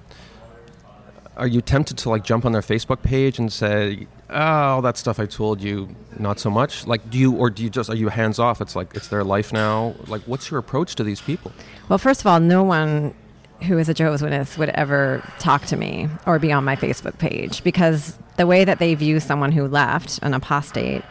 [1.38, 4.98] are you tempted to like jump on their Facebook page and say, "Oh, all that
[4.98, 6.86] stuff I told you, not so much"?
[6.88, 8.62] Like, do you or do you just are you hands off?
[8.62, 9.96] It's like it's their life now.
[10.08, 11.52] Like, what's your approach to these people?
[11.90, 13.14] Well, first of all, no one
[13.64, 17.18] who is a Jehovah's Witness would ever talk to me or be on my Facebook
[17.18, 21.02] page because the way that they view someone who left, an apostate,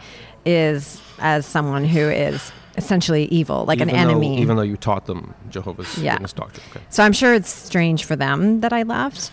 [0.45, 4.35] is as someone who is essentially evil, like even an enemy.
[4.35, 6.13] Though, even though you taught them Jehovah's Yeah.
[6.13, 6.65] Witness doctrine.
[6.71, 6.81] Okay.
[6.89, 9.31] So I'm sure it's strange for them that I left.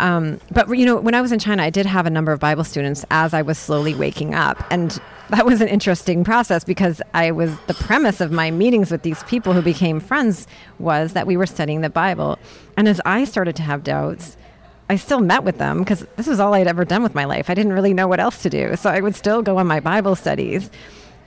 [0.00, 2.40] Um, but you know, when I was in China, I did have a number of
[2.40, 7.02] Bible students as I was slowly waking up, and that was an interesting process because
[7.14, 10.46] I was the premise of my meetings with these people who became friends
[10.78, 12.38] was that we were studying the Bible,
[12.76, 14.36] and as I started to have doubts.
[14.90, 17.50] I still met with them because this was all I'd ever done with my life.
[17.50, 18.74] I didn't really know what else to do.
[18.74, 20.70] So I would still go on my Bible studies,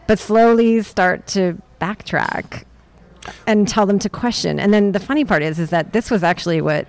[0.08, 2.64] but slowly start to backtrack
[3.46, 4.60] and tell them to question.
[4.60, 6.88] And then the funny part is, is that this was actually what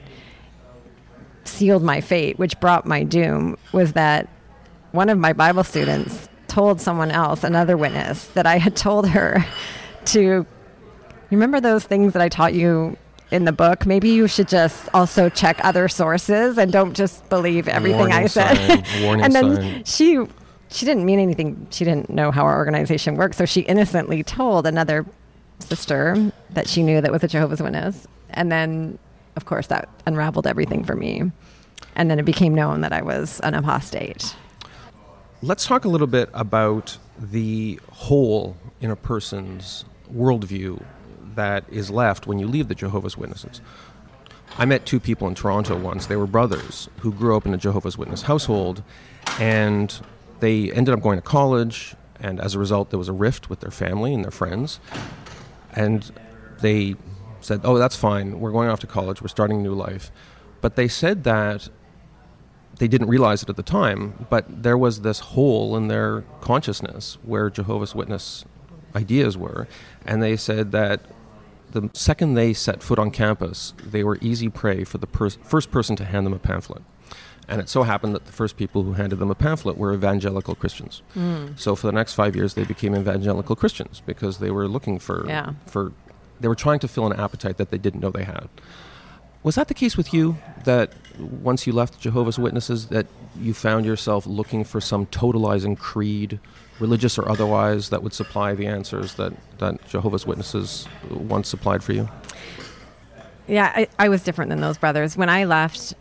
[1.53, 4.29] sealed my fate, which brought my doom, was that
[4.93, 9.45] one of my Bible students told someone else, another witness, that I had told her
[10.07, 10.47] to
[11.31, 12.97] remember those things that I taught you
[13.31, 13.87] in the book.
[13.87, 18.29] Maybe you should just also check other sources and don't just believe everything I Warning
[18.29, 18.85] said.
[18.87, 19.85] sign, and then sign.
[19.85, 20.27] she
[20.71, 21.67] she didn't mean anything.
[21.71, 25.07] She didn't know how our organization works, so she innocently told another
[25.59, 28.07] sister that she knew that was a Jehovah's Witness.
[28.31, 28.99] And then,
[29.37, 31.31] of course, that unraveled everything for me.
[31.95, 34.35] And then it became known that I was an apostate.
[35.43, 40.83] Let's talk a little bit about the hole in a person's worldview
[41.35, 43.61] that is left when you leave the Jehovah's Witnesses.
[44.59, 46.07] I met two people in Toronto once.
[46.07, 48.83] They were brothers who grew up in a Jehovah's Witness household,
[49.39, 49.99] and
[50.41, 51.95] they ended up going to college.
[52.21, 54.79] And as a result, there was a rift with their family and their friends.
[55.75, 56.13] And
[56.61, 56.97] they
[57.43, 58.41] said, Oh, that's fine.
[58.41, 59.21] We're going off to college.
[59.21, 60.11] We're starting a new life.
[60.61, 61.69] But they said that
[62.79, 67.19] they didn't realize it at the time, but there was this hole in their consciousness
[67.23, 68.45] where Jehovah's Witness
[68.97, 69.69] ideas were.
[70.07, 71.01] And they said that
[71.73, 75.71] the second they set foot on campus, they were easy prey for the pers- first
[75.71, 76.83] person to hand them a pamphlet.
[77.49, 80.55] And it so happened that the first people who handed them a pamphlet were evangelical
[80.55, 81.03] Christians.
[81.15, 81.49] Hmm.
[81.57, 85.25] So for the next five years, they became evangelical Christians because they were looking for,
[85.27, 85.55] Yeah.
[85.67, 85.93] for
[86.43, 88.49] they were trying to fill an appetite that they didn't know they had.
[89.43, 90.37] Was that the case with you?
[90.65, 93.07] That once you left Jehovah's Witnesses, that
[93.41, 96.39] you found yourself looking for some totalizing creed,
[96.79, 101.93] religious or otherwise, that would supply the answers that, that Jehovah's Witnesses once supplied for
[101.93, 102.09] you?
[103.49, 105.17] Yeah, I, I was different than those brothers.
[105.17, 105.95] When I left,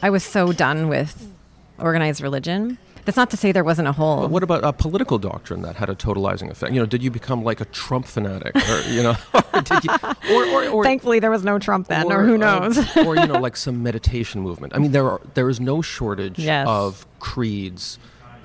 [0.00, 1.30] I was so done with
[1.78, 2.78] organized religion.
[3.08, 4.20] That's not to say there wasn't a hole.
[4.20, 6.74] But what about a political doctrine that had a totalizing effect?
[6.74, 10.44] You know, did you become like a Trump fanatic, or you know, or you, or,
[10.44, 12.96] or, or Thankfully, there was no Trump then, or, who uh, knows?
[12.98, 14.74] or you know, like some meditation movement.
[14.76, 16.68] I mean, there are there is no shortage Yes.
[16.68, 17.98] of creeds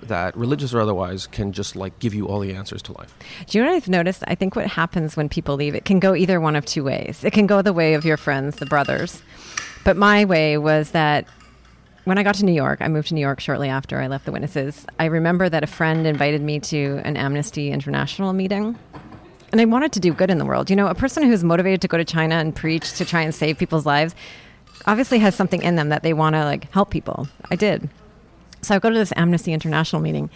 [0.04, 3.14] that, religious or otherwise, can just like give you all the answers to life.
[3.48, 4.24] Do you know what I've noticed?
[4.28, 7.26] I think what happens when people leave, it can go either one of two ways.
[7.26, 9.22] It can go the way of your friends, the brothers.
[9.84, 11.28] But my way was that
[12.06, 14.26] when I got to New York, I moved to New York shortly after I left
[14.26, 14.86] the witnesses.
[15.00, 18.78] I remember that a friend invited me to an Amnesty International meeting.
[19.52, 20.70] And I wanted to do good in the world.
[20.70, 23.34] You know, a person who's motivated to go to China and preach to try and
[23.34, 24.16] save people's lives
[24.86, 27.28] obviously has something in them that they want to like help people.
[27.52, 27.90] I did.
[28.62, 30.30] So I go to this Amnesty International meeting,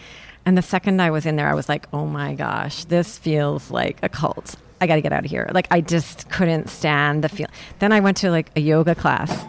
[0.46, 3.72] and the second I was in there, I was like, oh my gosh, this feels
[3.72, 4.56] like a cult.
[4.80, 5.50] I got to get out of here.
[5.52, 7.48] Like, I just couldn't stand the feel.
[7.80, 9.46] Then I went to like a yoga class.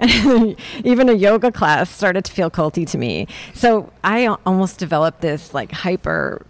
[0.00, 3.28] And even a yoga class started to feel culty to me.
[3.54, 6.44] So I almost developed this like hyper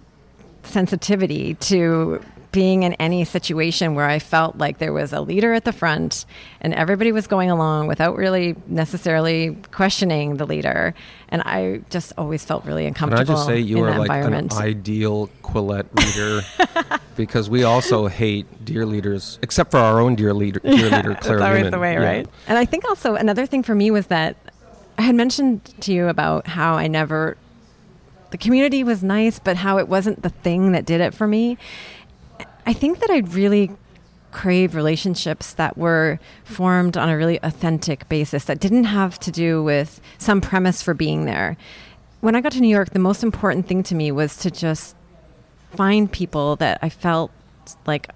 [0.63, 5.65] sensitivity to being in any situation where I felt like there was a leader at
[5.65, 6.27] the front
[6.61, 10.95] and everybody was going along without really necessarily questioning the leader.
[11.29, 13.25] And I just always felt really uncomfortable.
[13.25, 18.65] Can I just say you are like an ideal Quillette reader because we also hate
[18.65, 21.93] dear leaders, except for our own dear leader, dear leader Claire That's always the way,
[21.95, 22.05] Yeah.
[22.05, 22.29] right?
[22.49, 24.37] And I think also another thing for me was that
[24.99, 27.37] I had mentioned to you about how I never,
[28.33, 31.57] the community was nice, but how it wasn't the thing that did it for me.
[32.67, 33.71] I think that I'd really
[34.33, 39.63] crave relationships that were formed on a really authentic basis that didn't have to do
[39.63, 41.57] with some premise for being there.
[42.21, 44.95] When I got to New York, the most important thing to me was to just
[45.73, 47.31] find people that I felt
[47.87, 48.09] like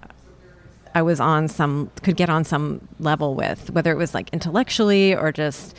[0.93, 5.13] I was on some could get on some level with, whether it was like intellectually
[5.13, 5.75] or just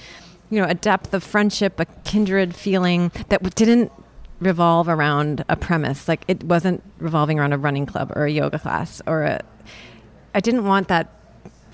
[0.51, 3.93] you know a depth of friendship, a kindred feeling that didn't
[4.41, 6.09] revolve around a premise.
[6.09, 9.41] Like it wasn't revolving around a running club or a yoga class or a.
[10.35, 11.09] I didn't want that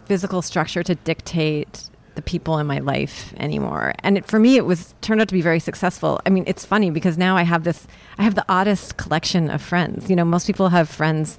[0.07, 3.94] physical structure to dictate the people in my life anymore.
[4.01, 6.20] And it, for me, it was turned out to be very successful.
[6.27, 7.87] I mean, it's funny because now I have this,
[8.18, 10.11] I have the oddest collection of friends.
[10.11, 11.38] You know, most people have friends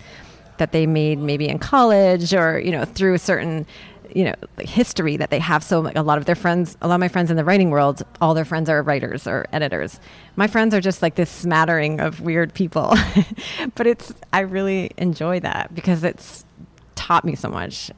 [0.58, 3.66] that they made maybe in college or you know through a certain
[4.13, 5.63] you know history that they have.
[5.63, 7.70] So like, a lot of their friends a lot of my friends in the writing
[7.70, 10.00] world all their friends are writers or editors.
[10.36, 12.96] My friends are just like this smattering of weird people.
[13.76, 16.46] But it's i really enjoy that because it's
[16.96, 17.92] taught me so much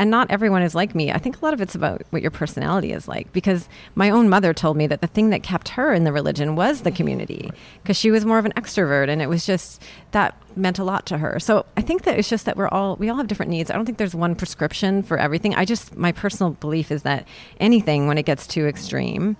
[0.00, 1.12] and not everyone is like me.
[1.12, 4.30] I think a lot of it's about what your personality is like because my own
[4.30, 7.50] mother told me that the thing that kept her in the religion was the community
[7.82, 9.82] because she was more of an extrovert and it was just
[10.12, 11.38] that meant a lot to her.
[11.38, 13.70] So I think that it's just that we're all we all have different needs.
[13.70, 15.54] I don't think there's one prescription for everything.
[15.54, 17.28] I just my personal belief is that
[17.60, 19.36] anything when it gets too extreme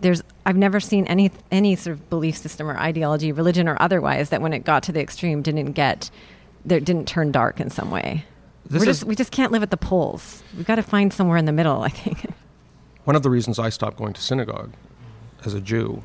[0.00, 4.30] there's I've never seen any any sort of belief system or ideology, religion or otherwise,
[4.30, 6.10] that when it got to the extreme didn't get
[6.64, 8.24] there didn't turn dark in some way.
[8.68, 10.42] This just, we just can't live at the poles.
[10.56, 12.26] We've got to find somewhere in the middle, I think.
[13.04, 14.74] One of the reasons I stopped going to synagogue
[15.44, 16.02] as a Jew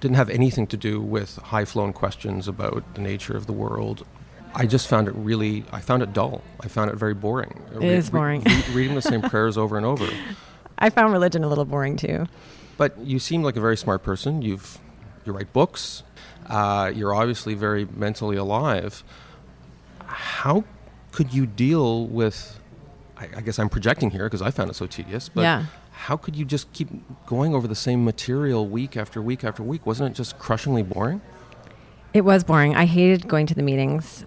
[0.00, 4.06] didn't have anything to do with high flown questions about the nature of the world.
[4.54, 6.42] I just found it really, I found it dull.
[6.60, 7.62] I found it very boring.
[7.74, 8.42] It re- is boring.
[8.44, 10.08] Re- reading the same prayers over and over.
[10.78, 12.26] I found religion a little boring too.
[12.76, 14.42] But you seem like a very smart person.
[14.42, 14.78] You've,
[15.24, 16.02] you write books.
[16.46, 19.04] Uh, you're obviously very mentally alive.
[20.06, 20.64] How
[21.12, 22.58] could you deal with?
[23.16, 25.28] I, I guess I'm projecting here because I found it so tedious.
[25.28, 25.66] But yeah.
[25.92, 26.88] how could you just keep
[27.26, 29.86] going over the same material week after week after week?
[29.86, 31.20] Wasn't it just crushingly boring?
[32.12, 32.74] It was boring.
[32.74, 34.24] I hated going to the meetings.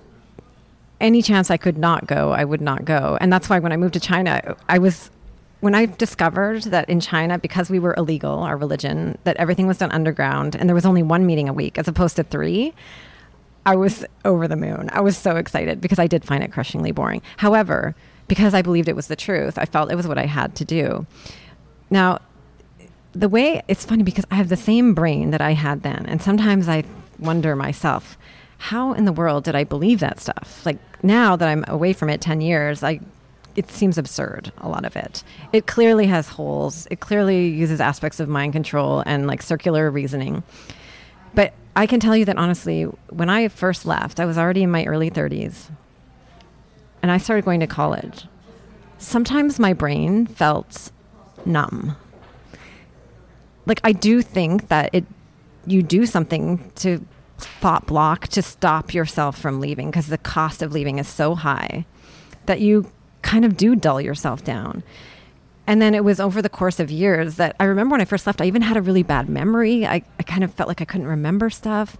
[1.01, 3.17] Any chance I could not go, I would not go.
[3.19, 5.11] And that's why when I moved to China, I was
[5.59, 9.79] when I discovered that in China, because we were illegal, our religion, that everything was
[9.79, 12.73] done underground and there was only one meeting a week as opposed to three,
[13.65, 14.89] I was over the moon.
[14.93, 17.21] I was so excited because I did find it crushingly boring.
[17.37, 17.95] However,
[18.27, 20.65] because I believed it was the truth, I felt it was what I had to
[20.65, 21.05] do.
[21.89, 22.19] Now,
[23.13, 26.05] the way it's funny because I have the same brain that I had then.
[26.07, 26.83] And sometimes I
[27.17, 28.17] wonder myself,
[28.57, 30.65] how in the world did I believe that stuff?
[30.65, 32.99] Like now that I'm away from it 10 years, I
[33.55, 35.23] it seems absurd a lot of it
[35.53, 40.43] it clearly has holes it clearly uses aspects of mind control and like circular reasoning
[41.33, 44.71] but I can tell you that honestly, when I first left, I was already in
[44.71, 45.69] my early 30s
[47.01, 48.25] and I started going to college.
[48.97, 50.91] Sometimes my brain felt
[51.45, 51.97] numb.
[53.65, 55.05] Like I do think that it
[55.67, 57.05] you do something to
[57.37, 61.85] thought block to stop yourself from leaving because the cost of leaving is so high
[62.45, 62.89] that you
[63.21, 64.83] kind of do dull yourself down.
[65.67, 68.27] And then it was over the course of years that I remember when I first
[68.27, 69.85] left, I even had a really bad memory.
[69.85, 71.97] I, I kind of felt like I couldn't remember stuff.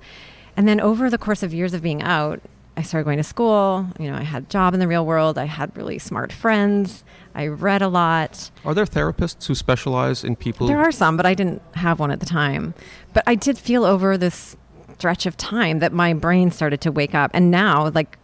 [0.55, 2.41] And then over the course of years of being out,
[2.77, 3.87] I started going to school.
[3.99, 5.37] You know, I had a job in the real world.
[5.37, 7.03] I had really smart friends.
[7.33, 8.51] I read a lot.
[8.63, 10.67] Are there therapists who specialize in people?
[10.67, 12.73] There are some, but I didn't have one at the time.
[13.13, 14.57] But I did feel over this
[14.97, 17.31] stretch of time that my brain started to wake up.
[17.33, 18.17] And now, like,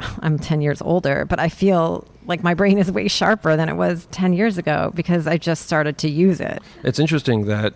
[0.20, 3.76] I'm 10 years older, but I feel like my brain is way sharper than it
[3.76, 6.62] was 10 years ago because I just started to use it.
[6.84, 7.74] It's interesting that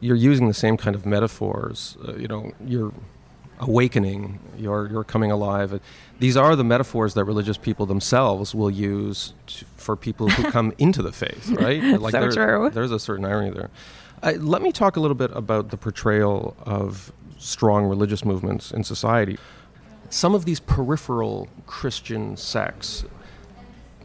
[0.00, 1.96] you're using the same kind of metaphors.
[2.06, 2.92] Uh, you know, you're
[3.60, 5.80] awakening, you're, you're coming alive.
[6.18, 10.72] These are the metaphors that religious people themselves will use to, for people who come
[10.78, 11.82] into the faith, right?
[12.00, 12.70] like so true.
[12.70, 13.70] There's a certain irony there.
[14.22, 18.84] Uh, let me talk a little bit about the portrayal of strong religious movements in
[18.84, 19.38] society.
[20.16, 23.04] Some of these peripheral Christian sects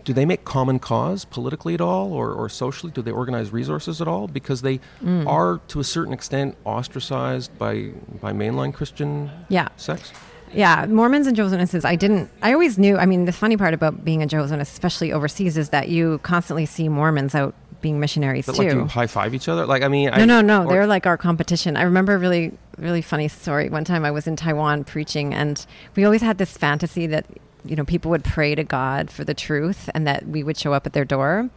[0.03, 2.91] do they make common cause politically at all or, or socially?
[2.91, 4.27] Do they organize resources at all?
[4.27, 5.25] Because they mm.
[5.25, 9.69] are, to a certain extent, ostracized by, by mainline Christian yeah.
[9.77, 10.11] sects?
[10.53, 11.85] Yeah, Mormons and Jehovah's Witnesses.
[11.85, 12.29] I didn't.
[12.41, 12.97] I always knew.
[12.97, 16.17] I mean, the funny part about being a Jehovah's Witness, especially overseas, is that you
[16.23, 18.63] constantly see Mormons out being missionaries but too.
[18.63, 19.65] Like, do high five each other?
[19.65, 20.67] Like, I mean, no, I, no, no.
[20.67, 21.77] They're like our competition.
[21.77, 23.69] I remember a really, really funny story.
[23.69, 25.65] One time I was in Taiwan preaching, and
[25.95, 27.25] we always had this fantasy that
[27.63, 30.73] you know, people would pray to God for the truth and that we would show
[30.73, 31.49] up at their door.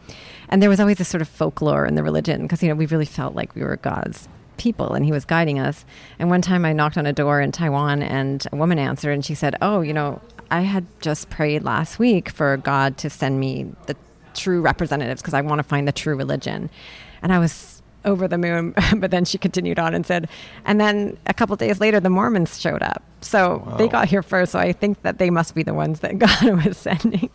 [0.49, 2.85] And there was always this sort of folklore in the religion because, you know, we
[2.85, 5.85] really felt like we were God's people and he was guiding us.
[6.19, 9.25] And one time I knocked on a door in Taiwan and a woman answered and
[9.25, 13.39] she said, Oh, you know, I had just prayed last week for God to send
[13.39, 13.95] me the
[14.35, 16.69] true representatives because I want to find the true religion.
[17.21, 18.73] And I was over the moon.
[18.97, 20.29] but then she continued on and said,
[20.63, 23.03] and then a couple days later, the Mormons showed up.
[23.21, 23.77] So wow.
[23.77, 24.51] they got here first.
[24.51, 27.29] So I think that they must be the ones that God was sending.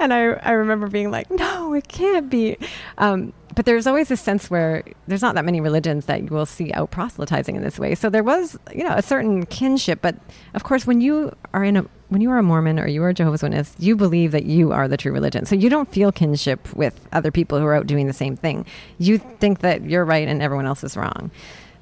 [0.00, 2.56] and I, I remember being like, no, it can't be.
[2.98, 6.46] Um, but there's always a sense where there's not that many religions that you will
[6.46, 7.94] see out proselytizing in this way.
[7.94, 10.00] So there was, you know, a certain kinship.
[10.02, 10.16] But
[10.54, 13.08] of course, when you are in a when you are a Mormon or you are
[13.08, 15.46] a Jehovah's Witness, you believe that you are the true religion.
[15.46, 18.66] So you don't feel kinship with other people who are out doing the same thing.
[18.98, 21.32] You think that you're right and everyone else is wrong.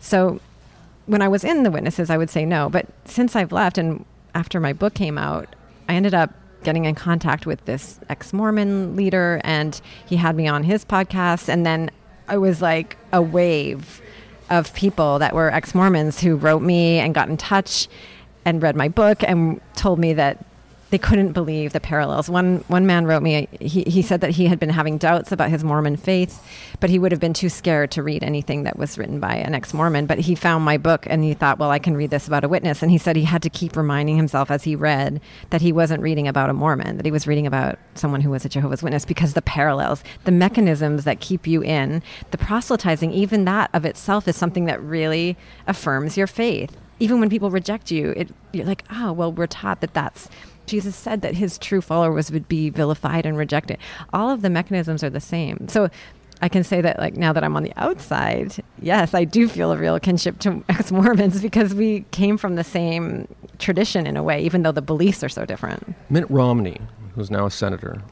[0.01, 0.41] So
[1.05, 2.71] when I was in the witnesses, I would say no.
[2.71, 5.55] But since I've left, and after my book came out,
[5.87, 6.33] I ended up
[6.65, 11.51] getting in contact with this ex Mormon leader, and he had me on his podcast.
[11.51, 11.91] And then
[12.27, 14.01] I was like a wave
[14.49, 17.87] of people that were ex Mormons who wrote me and got in touch
[18.45, 20.45] and read my book and told me that
[20.91, 22.29] they couldn't believe the parallels.
[22.29, 23.49] One one man wrote me.
[23.61, 26.47] He he said that he had been having doubts about his Mormon faith,
[26.81, 29.55] but he would have been too scared to read anything that was written by an
[29.55, 30.05] ex-Mormon.
[30.05, 32.49] But he found my book and he thought, well, I can read this about a
[32.49, 32.83] witness.
[32.83, 36.03] And he said he had to keep reminding himself as he read that he wasn't
[36.03, 39.07] reading about a Mormon, that he was reading about someone who was a Jehovah's Witness
[39.07, 44.29] because the parallels, the mechanisms that keep you in, the proselytizing, even that of itself
[44.29, 46.77] is something that really affirms your faith.
[47.03, 50.29] Even when people reject you, it, you're like, oh, well, we're taught that that's
[50.67, 53.79] Jesus said that his true followers would be vilified and rejected.
[54.13, 55.69] All of the mechanisms are the same.
[55.69, 55.91] So
[56.41, 59.73] I can say that, like, now that I'm on the outside, yes, I do feel
[59.73, 63.29] a real kinship to ex Mormons because we came from the same
[63.59, 65.95] tradition in a way, even though the beliefs are so different.
[66.11, 66.81] Mitt Romney,
[67.15, 68.03] who's now a senator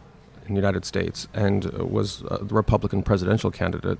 [0.46, 3.98] in the United States and uh, was the Republican presidential candidate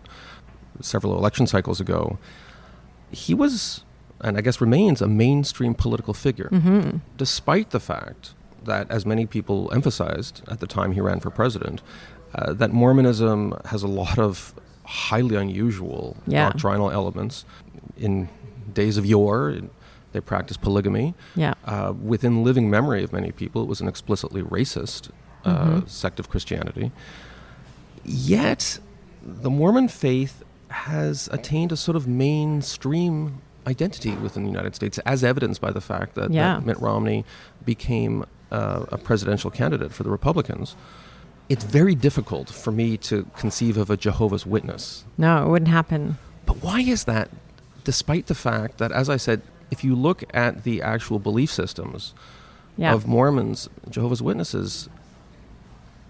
[0.81, 2.19] several election cycles ago,
[3.11, 3.85] he was,
[4.23, 6.99] and I guess remains, a mainstream political figure, mm-hmm.
[7.17, 11.83] despite the fact that, as many people emphasized at the time he ran for president,
[12.35, 14.55] uh, that Mormonism has a lot of
[14.85, 16.51] highly unusual yeah.
[16.51, 17.45] doctrinal elements.
[17.97, 18.29] In
[18.73, 19.57] days of yore,
[20.13, 21.15] they practiced polygamy.
[21.35, 21.55] Yeah.
[21.65, 25.11] Uh, within living memory of many people, it was an explicitly racist
[25.45, 25.87] uh, mm-hmm.
[25.87, 26.93] sect of Christianity.
[28.05, 28.79] Yet,
[29.23, 35.23] the Mormon faith has attained a sort of mainstream identity within the United States, as
[35.23, 36.55] evidenced by the fact that, yeah.
[36.55, 37.25] that Mitt Romney
[37.65, 40.77] became uh, a presidential candidate for the Republicans,
[41.49, 45.05] it's very difficult for me to conceive of a Jehovah's Witness.
[45.19, 46.19] No, it wouldn't happen.
[46.47, 47.31] But why is that,
[47.85, 52.15] despite the fact that, as I said, if you look at the actual belief systems
[52.77, 52.93] yeah.
[52.95, 54.89] of Mormons, Jehovah's Witnesses,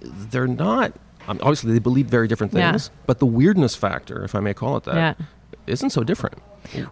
[0.01, 0.93] they're not.
[1.29, 3.03] Um, obviously, they believe very different things, yeah.
[3.07, 5.19] but the weirdness factor, if I may call it that,
[5.67, 5.75] yeah.
[5.83, 6.39] not so different.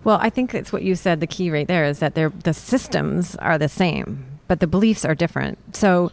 [0.05, 1.21] Well, I think it's what you said.
[1.21, 5.15] The key right there is that the systems are the same but the beliefs are
[5.15, 5.77] different.
[5.77, 6.11] So,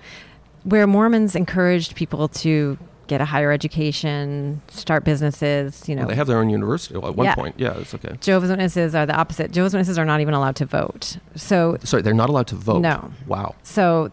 [0.63, 6.01] where Mormons encouraged people to get a higher education, start businesses, you know.
[6.01, 7.35] Well, they have their own university at one yeah.
[7.35, 7.55] point.
[7.57, 8.17] Yeah, it's okay.
[8.19, 9.51] Jehovah's Witnesses are the opposite.
[9.51, 11.17] Jehovah's Witnesses are not even allowed to vote.
[11.35, 12.79] So Sorry, they're not allowed to vote.
[12.79, 13.11] No.
[13.27, 13.55] Wow.
[13.63, 14.11] So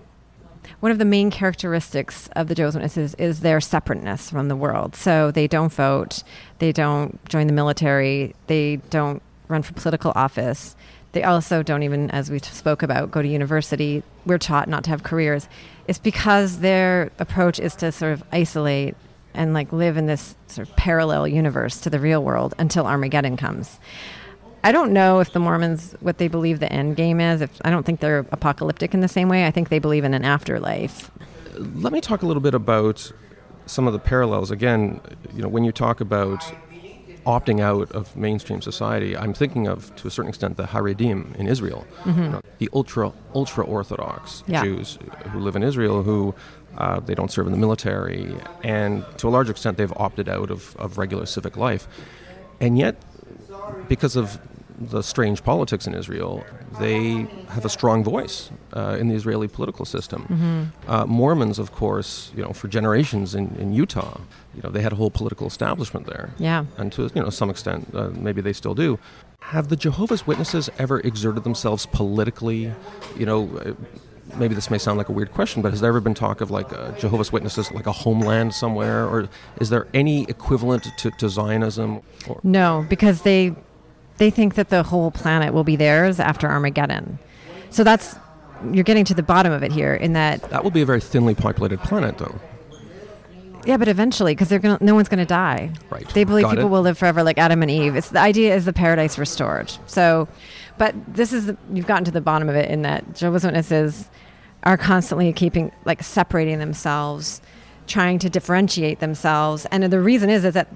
[0.80, 4.94] one of the main characteristics of the Jehovah's Witnesses is their separateness from the world.
[4.94, 6.22] So they don't vote,
[6.59, 9.22] they don't join the military, they don't
[9.53, 10.74] run for political office.
[11.12, 14.03] They also don't even, as we spoke about, go to university.
[14.24, 15.46] We're taught not to have careers.
[15.86, 18.96] It's because their approach is to sort of isolate
[19.34, 23.36] and like live in this sort of parallel universe to the real world until Armageddon
[23.36, 23.78] comes.
[24.64, 27.40] I don't know if the Mormons what they believe the end game is.
[27.40, 29.46] If I don't think they're apocalyptic in the same way.
[29.46, 31.11] I think they believe in an afterlife.
[31.57, 33.12] Let me talk a little bit about
[33.66, 34.50] some of the parallels.
[34.50, 35.00] Again,
[35.34, 36.44] you know, when you talk about
[37.27, 41.47] opting out of mainstream society, I'm thinking of, to a certain extent, the Haredim in
[41.49, 42.23] Israel, mm-hmm.
[42.23, 44.62] you know, the ultra ultra orthodox yeah.
[44.62, 44.99] Jews
[45.31, 46.35] who live in Israel who
[46.79, 50.51] uh, they don't serve in the military, and to a large extent, they've opted out
[50.51, 51.87] of, of regular civic life,
[52.61, 52.97] and yet,
[53.89, 54.39] because of
[54.91, 56.45] the strange politics in Israel,
[56.78, 60.22] they have a strong voice uh, in the Israeli political system.
[60.22, 60.91] Mm-hmm.
[60.91, 64.20] Uh, Mormons, of course, you know, for generations in, in Utah,
[64.55, 66.30] you know, they had a whole political establishment there.
[66.39, 66.64] Yeah.
[66.76, 68.99] And to you know some extent, uh, maybe they still do.
[69.41, 72.72] Have the Jehovah's Witnesses ever exerted themselves politically?
[73.16, 73.72] You know, uh,
[74.37, 76.51] maybe this may sound like a weird question, but has there ever been talk of
[76.51, 79.28] like uh, Jehovah's Witnesses, like a homeland somewhere, or
[79.61, 82.01] is there any equivalent to, to Zionism?
[82.28, 82.41] Or?
[82.43, 83.55] No, because they
[84.18, 87.18] they think that the whole planet will be theirs after Armageddon.
[87.70, 88.16] So that's
[88.70, 91.00] you're getting to the bottom of it here in that that will be a very
[91.00, 92.38] thinly populated planet, though.
[93.64, 95.70] Yeah, but eventually, because they're gonna, no one's going to die.
[95.88, 96.08] Right.
[96.10, 96.70] They believe Got people it.
[96.70, 97.94] will live forever, like Adam and Eve.
[97.94, 99.72] It's the idea is the paradise restored.
[99.86, 100.28] So,
[100.78, 104.10] but this is you've gotten to the bottom of it in that Jehovah's Witnesses
[104.64, 107.40] are constantly keeping like separating themselves,
[107.86, 110.68] trying to differentiate themselves, and the reason is is that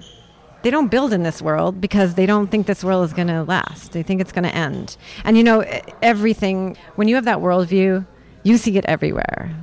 [0.63, 3.43] they don't build in this world because they don't think this world is going to
[3.43, 3.91] last.
[3.91, 4.97] They think it's going to end.
[5.23, 5.63] And you know,
[6.01, 8.05] everything when you have that worldview,
[8.43, 9.55] you see it everywhere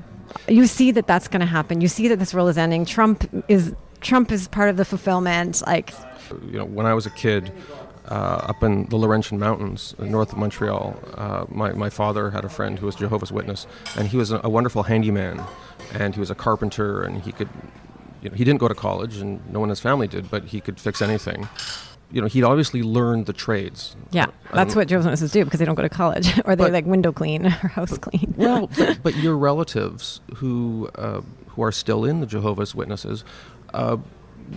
[0.49, 1.80] you see that that's going to happen.
[1.80, 2.84] You see that this world is ending.
[2.84, 5.62] Trump is Trump is part of the fulfillment.
[5.66, 5.92] Like,
[6.47, 7.53] you know, when I was a kid.
[8.07, 12.51] Uh, up in the Laurentian Mountains, north of Montreal, uh, my, my father had a
[12.51, 13.66] friend who was Jehovah's Witness,
[13.97, 15.42] and he was a, a wonderful handyman,
[15.95, 17.49] and he was a carpenter, and he could,
[18.24, 20.44] you know, he didn't go to college, and no one in his family did, but
[20.46, 21.48] he could fix anything.
[22.12, 23.96] you know, he'd obviously learned the trades.
[24.12, 26.64] Yeah, that's Um, what Jehovah's Witnesses do because they don't go to college or they
[26.64, 28.34] But- like window clean or house clean.
[28.36, 33.24] Well, but, but your relatives who uh, who are still in the Jehovah's Witnesses,
[33.72, 33.96] uh,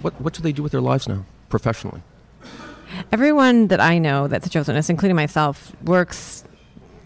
[0.01, 2.01] what what do they do with their lives now professionally?
[3.11, 6.43] Everyone that I know that's a Jehovah's Witness, including myself, works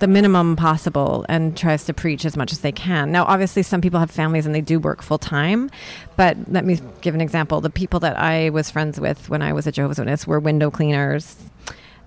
[0.01, 3.11] the minimum possible and tries to preach as much as they can.
[3.11, 5.69] Now, obviously, some people have families and they do work full time,
[6.17, 7.61] but let me give an example.
[7.61, 10.71] The people that I was friends with when I was a Jehovah's Witness were window
[10.71, 11.37] cleaners,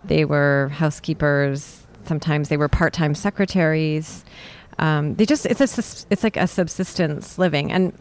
[0.03, 4.25] they were housekeepers, sometimes they were part time secretaries.
[4.81, 7.97] Um, they just it's a, it's like a subsistence living and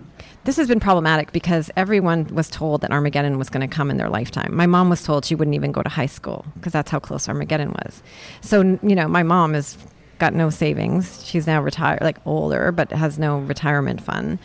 [0.45, 3.97] this has been problematic because everyone was told that Armageddon was going to come in
[3.97, 4.55] their lifetime.
[4.55, 7.29] My mom was told she wouldn't even go to high school because that's how close
[7.29, 8.03] Armageddon was.
[8.41, 9.77] So, you know, my mom has
[10.19, 11.25] got no savings.
[11.25, 14.39] She's now retired, like older, but has no retirement fund.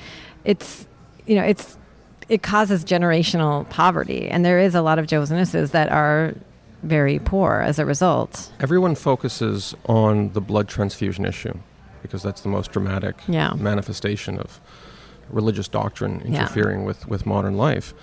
[0.45, 0.87] It's,
[1.27, 1.77] you know, it's,
[2.29, 4.29] it causes generational poverty.
[4.29, 6.35] And there is a lot of Jehovah's Witnesses that are
[6.85, 8.53] very poor as a result.
[8.61, 11.59] Everyone focuses on the blood transfusion issue
[12.03, 13.55] because that's the most dramatic Yeah.
[13.55, 14.61] manifestation of
[15.31, 16.41] religious doctrine Yeah.
[16.43, 17.95] interfering with, with modern life.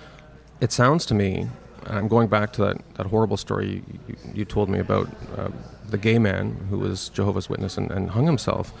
[0.60, 1.48] It sounds to me,
[1.86, 5.08] and I'm going back to that, that horrible story you, you, you told me about
[5.36, 5.48] uh,
[5.88, 8.72] the gay man who was Jehovah's Witness and, and hung himself,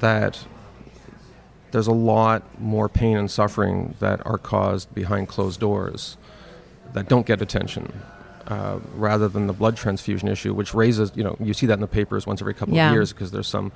[0.00, 0.44] that
[1.72, 6.16] there's a lot more pain and suffering that are caused behind closed doors
[6.92, 7.92] that don't get attention.
[8.48, 11.80] Uh, rather than the blood transfusion issue, which raises, you know, you see that in
[11.80, 12.88] the papers once every couple Yeah.
[12.88, 13.70] of years because there's some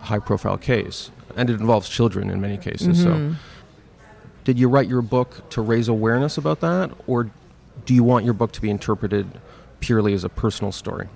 [0.00, 1.10] high profile case.
[1.36, 3.02] And it involves children in many cases.
[3.02, 3.34] So, Mhm.
[4.44, 6.90] did you write your book to raise awareness about that?
[7.06, 7.30] Or
[7.86, 9.26] do you want your book to be interpreted
[9.80, 11.08] purely as a personal story?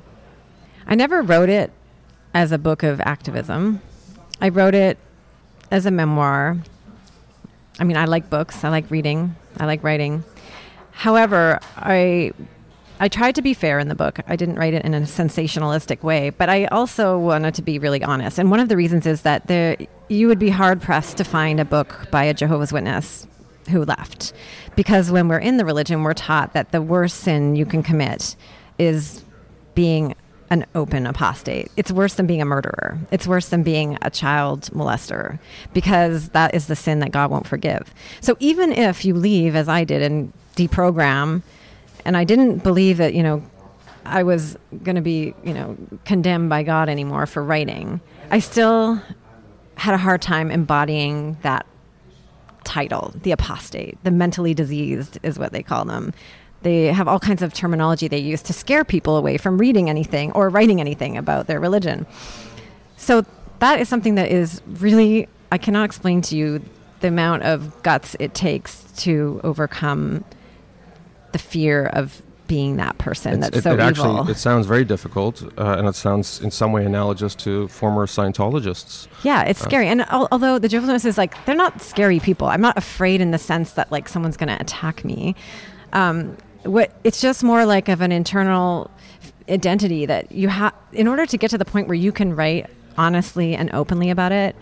[0.87, 1.71] I never wrote it
[2.33, 3.81] as a book of activism.
[4.41, 4.99] I wrote it
[5.71, 6.59] as a memoir.
[7.79, 10.25] I mean, I like books, I like reading, I like writing.
[10.93, 12.33] However, I
[12.99, 14.21] I tried to be fair in the book.
[14.27, 18.03] I didn't write it in a sensationalistic way, but I also wanted to be really
[18.03, 18.39] honest.
[18.39, 19.77] And one of the reasons is that there
[20.09, 23.27] you would be hard pressed to find a book by a Jehovah's Witness
[23.71, 24.33] who left.
[24.77, 28.35] Because when we're in the religion, we're taught that the worst sin you can commit
[28.79, 29.25] is
[29.75, 30.15] being
[30.49, 31.71] an open apostate.
[31.77, 32.99] It's worse than being a murderer.
[33.11, 35.39] It's worse than being a child molester
[35.75, 37.93] because that is the sin that God won't forgive.
[38.21, 41.43] So even if you leave, as I did, and deprogram,
[42.07, 43.43] and I didn't believe that, you know,
[44.05, 48.01] I was going to be, you know, condemned by God anymore for writing,
[48.31, 49.03] I still
[49.75, 51.67] had a hard time embodying that
[52.63, 56.15] title, the apostate, the mentally diseased is what they call them.
[56.63, 60.33] They have all kinds of terminology they use to scare people away from reading anything
[60.33, 62.07] or writing anything about their religion.
[62.97, 63.25] So
[63.59, 66.63] that is something that is really, I cannot explain to you
[67.01, 70.25] the amount of guts it takes to overcome
[71.33, 74.29] the fear of being that person It's- that's it, so it actually evil.
[74.31, 79.09] it sounds very difficult, uh, and it sounds in some way analogous to former Scientologists.
[79.25, 79.89] Yeah, it's Uh, scary.
[79.89, 82.47] And al- although the Jehovah's Witnesses, like, they're not scary people.
[82.47, 85.35] I'm not afraid in the sense that like someone's going to attack me.
[85.93, 88.91] Um, what it's just more like of an internal
[89.49, 90.73] identity that you have.
[90.93, 92.67] In order to get to the point where you can write
[92.99, 94.55] honestly and openly about it,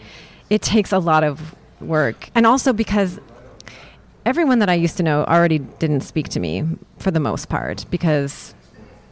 [0.51, 3.19] it takes a lot of work, and also because
[4.27, 6.65] everyone that I used to know already didn't speak to me
[6.99, 8.55] for the most part because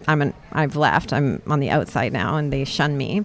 [0.08, 1.12] I'm an I've left.
[1.12, 3.24] I'm on the outside now, and they shun me.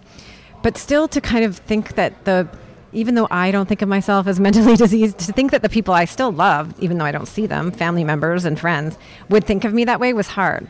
[0.63, 2.47] But still, to kind of think that the
[2.93, 5.93] even though I don't think of myself as mentally diseased, to think that the people
[5.93, 8.97] I still love, even though I don't see them, family members and friends,
[9.29, 10.69] would think of me that way was hard.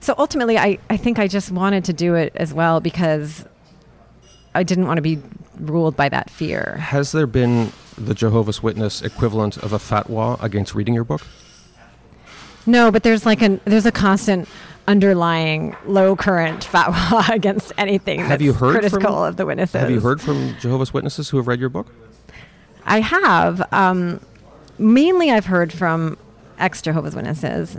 [0.00, 3.44] So ultimately, I, I think I just wanted to do it as well because
[4.54, 5.22] I didn't want to be
[5.62, 6.76] ruled by that fear.
[6.80, 11.22] Has there been the Jehovah's Witness equivalent of a fatwa against reading your book?
[12.66, 14.48] No, but there's like an there's a constant
[14.88, 19.80] underlying low current fatwa against anything Have that's you heard critical from- of the witnesses.
[19.80, 21.86] Have you heard from Jehovah's Witnesses who have read your book?
[22.84, 23.62] I have.
[23.72, 24.20] Um,
[24.78, 26.18] mainly, I've heard from
[26.58, 27.78] ex Jehovah's Witnesses.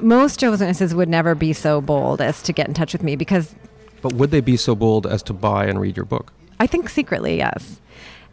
[0.00, 3.16] Most Jehovah's Witnesses would never be so bold as to get in touch with me
[3.16, 3.54] because
[4.00, 6.32] But would they be so bold as to buy and read your book?
[6.60, 7.80] I think secretly, yes.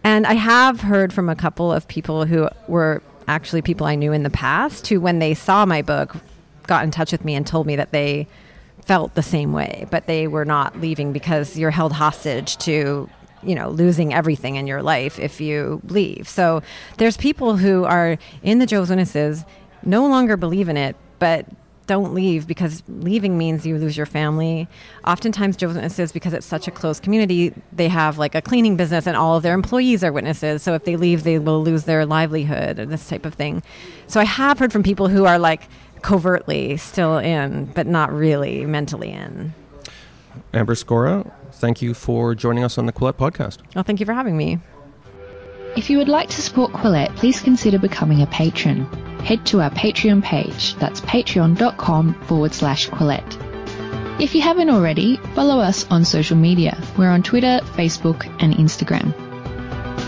[0.04, 4.12] And I have heard from a couple of people who were actually people I knew
[4.12, 6.16] in the past who, when they saw my book,
[6.68, 8.28] got in touch with me and told me that they
[8.84, 13.10] felt the same way, but they were not leaving because you're held hostage to,
[13.42, 16.28] you know, losing everything in your life if you leave.
[16.28, 16.62] So
[16.98, 19.44] there's people who are in the Jehovah's Witnesses,
[19.84, 21.48] no longer believe in it, but
[21.88, 24.68] don't leave because leaving means you lose your family.
[25.06, 29.08] Oftentimes, Jehovah's Witnesses, because it's such a close community, they have like a cleaning business
[29.08, 30.64] and all of their employees are witnesses.
[30.64, 33.64] So if they leave, they will lose their livelihood or this type of thing.
[34.08, 35.68] So I have heard from people who are like
[36.02, 39.54] covertly still in, but not really mentally in.
[40.54, 43.60] Amber Scorah, thank you for joining us on the Quillette podcast.
[43.74, 44.60] Well, thank you for having me.
[45.76, 48.88] If you would like to support Quillette, please consider becoming a patron.
[49.26, 50.76] Head to our Patreon page.
[50.76, 54.22] That's patreon.com forward slash Quillette.
[54.22, 56.80] If you haven't already, follow us on social media.
[56.96, 59.14] We're on Twitter, Facebook, and Instagram.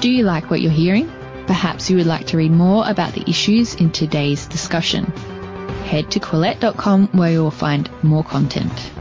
[0.01, 1.11] Do you like what you're hearing?
[1.47, 5.05] Perhaps you would like to read more about the issues in today's discussion.
[5.85, 8.91] Head to Quillette.com where you will find more content.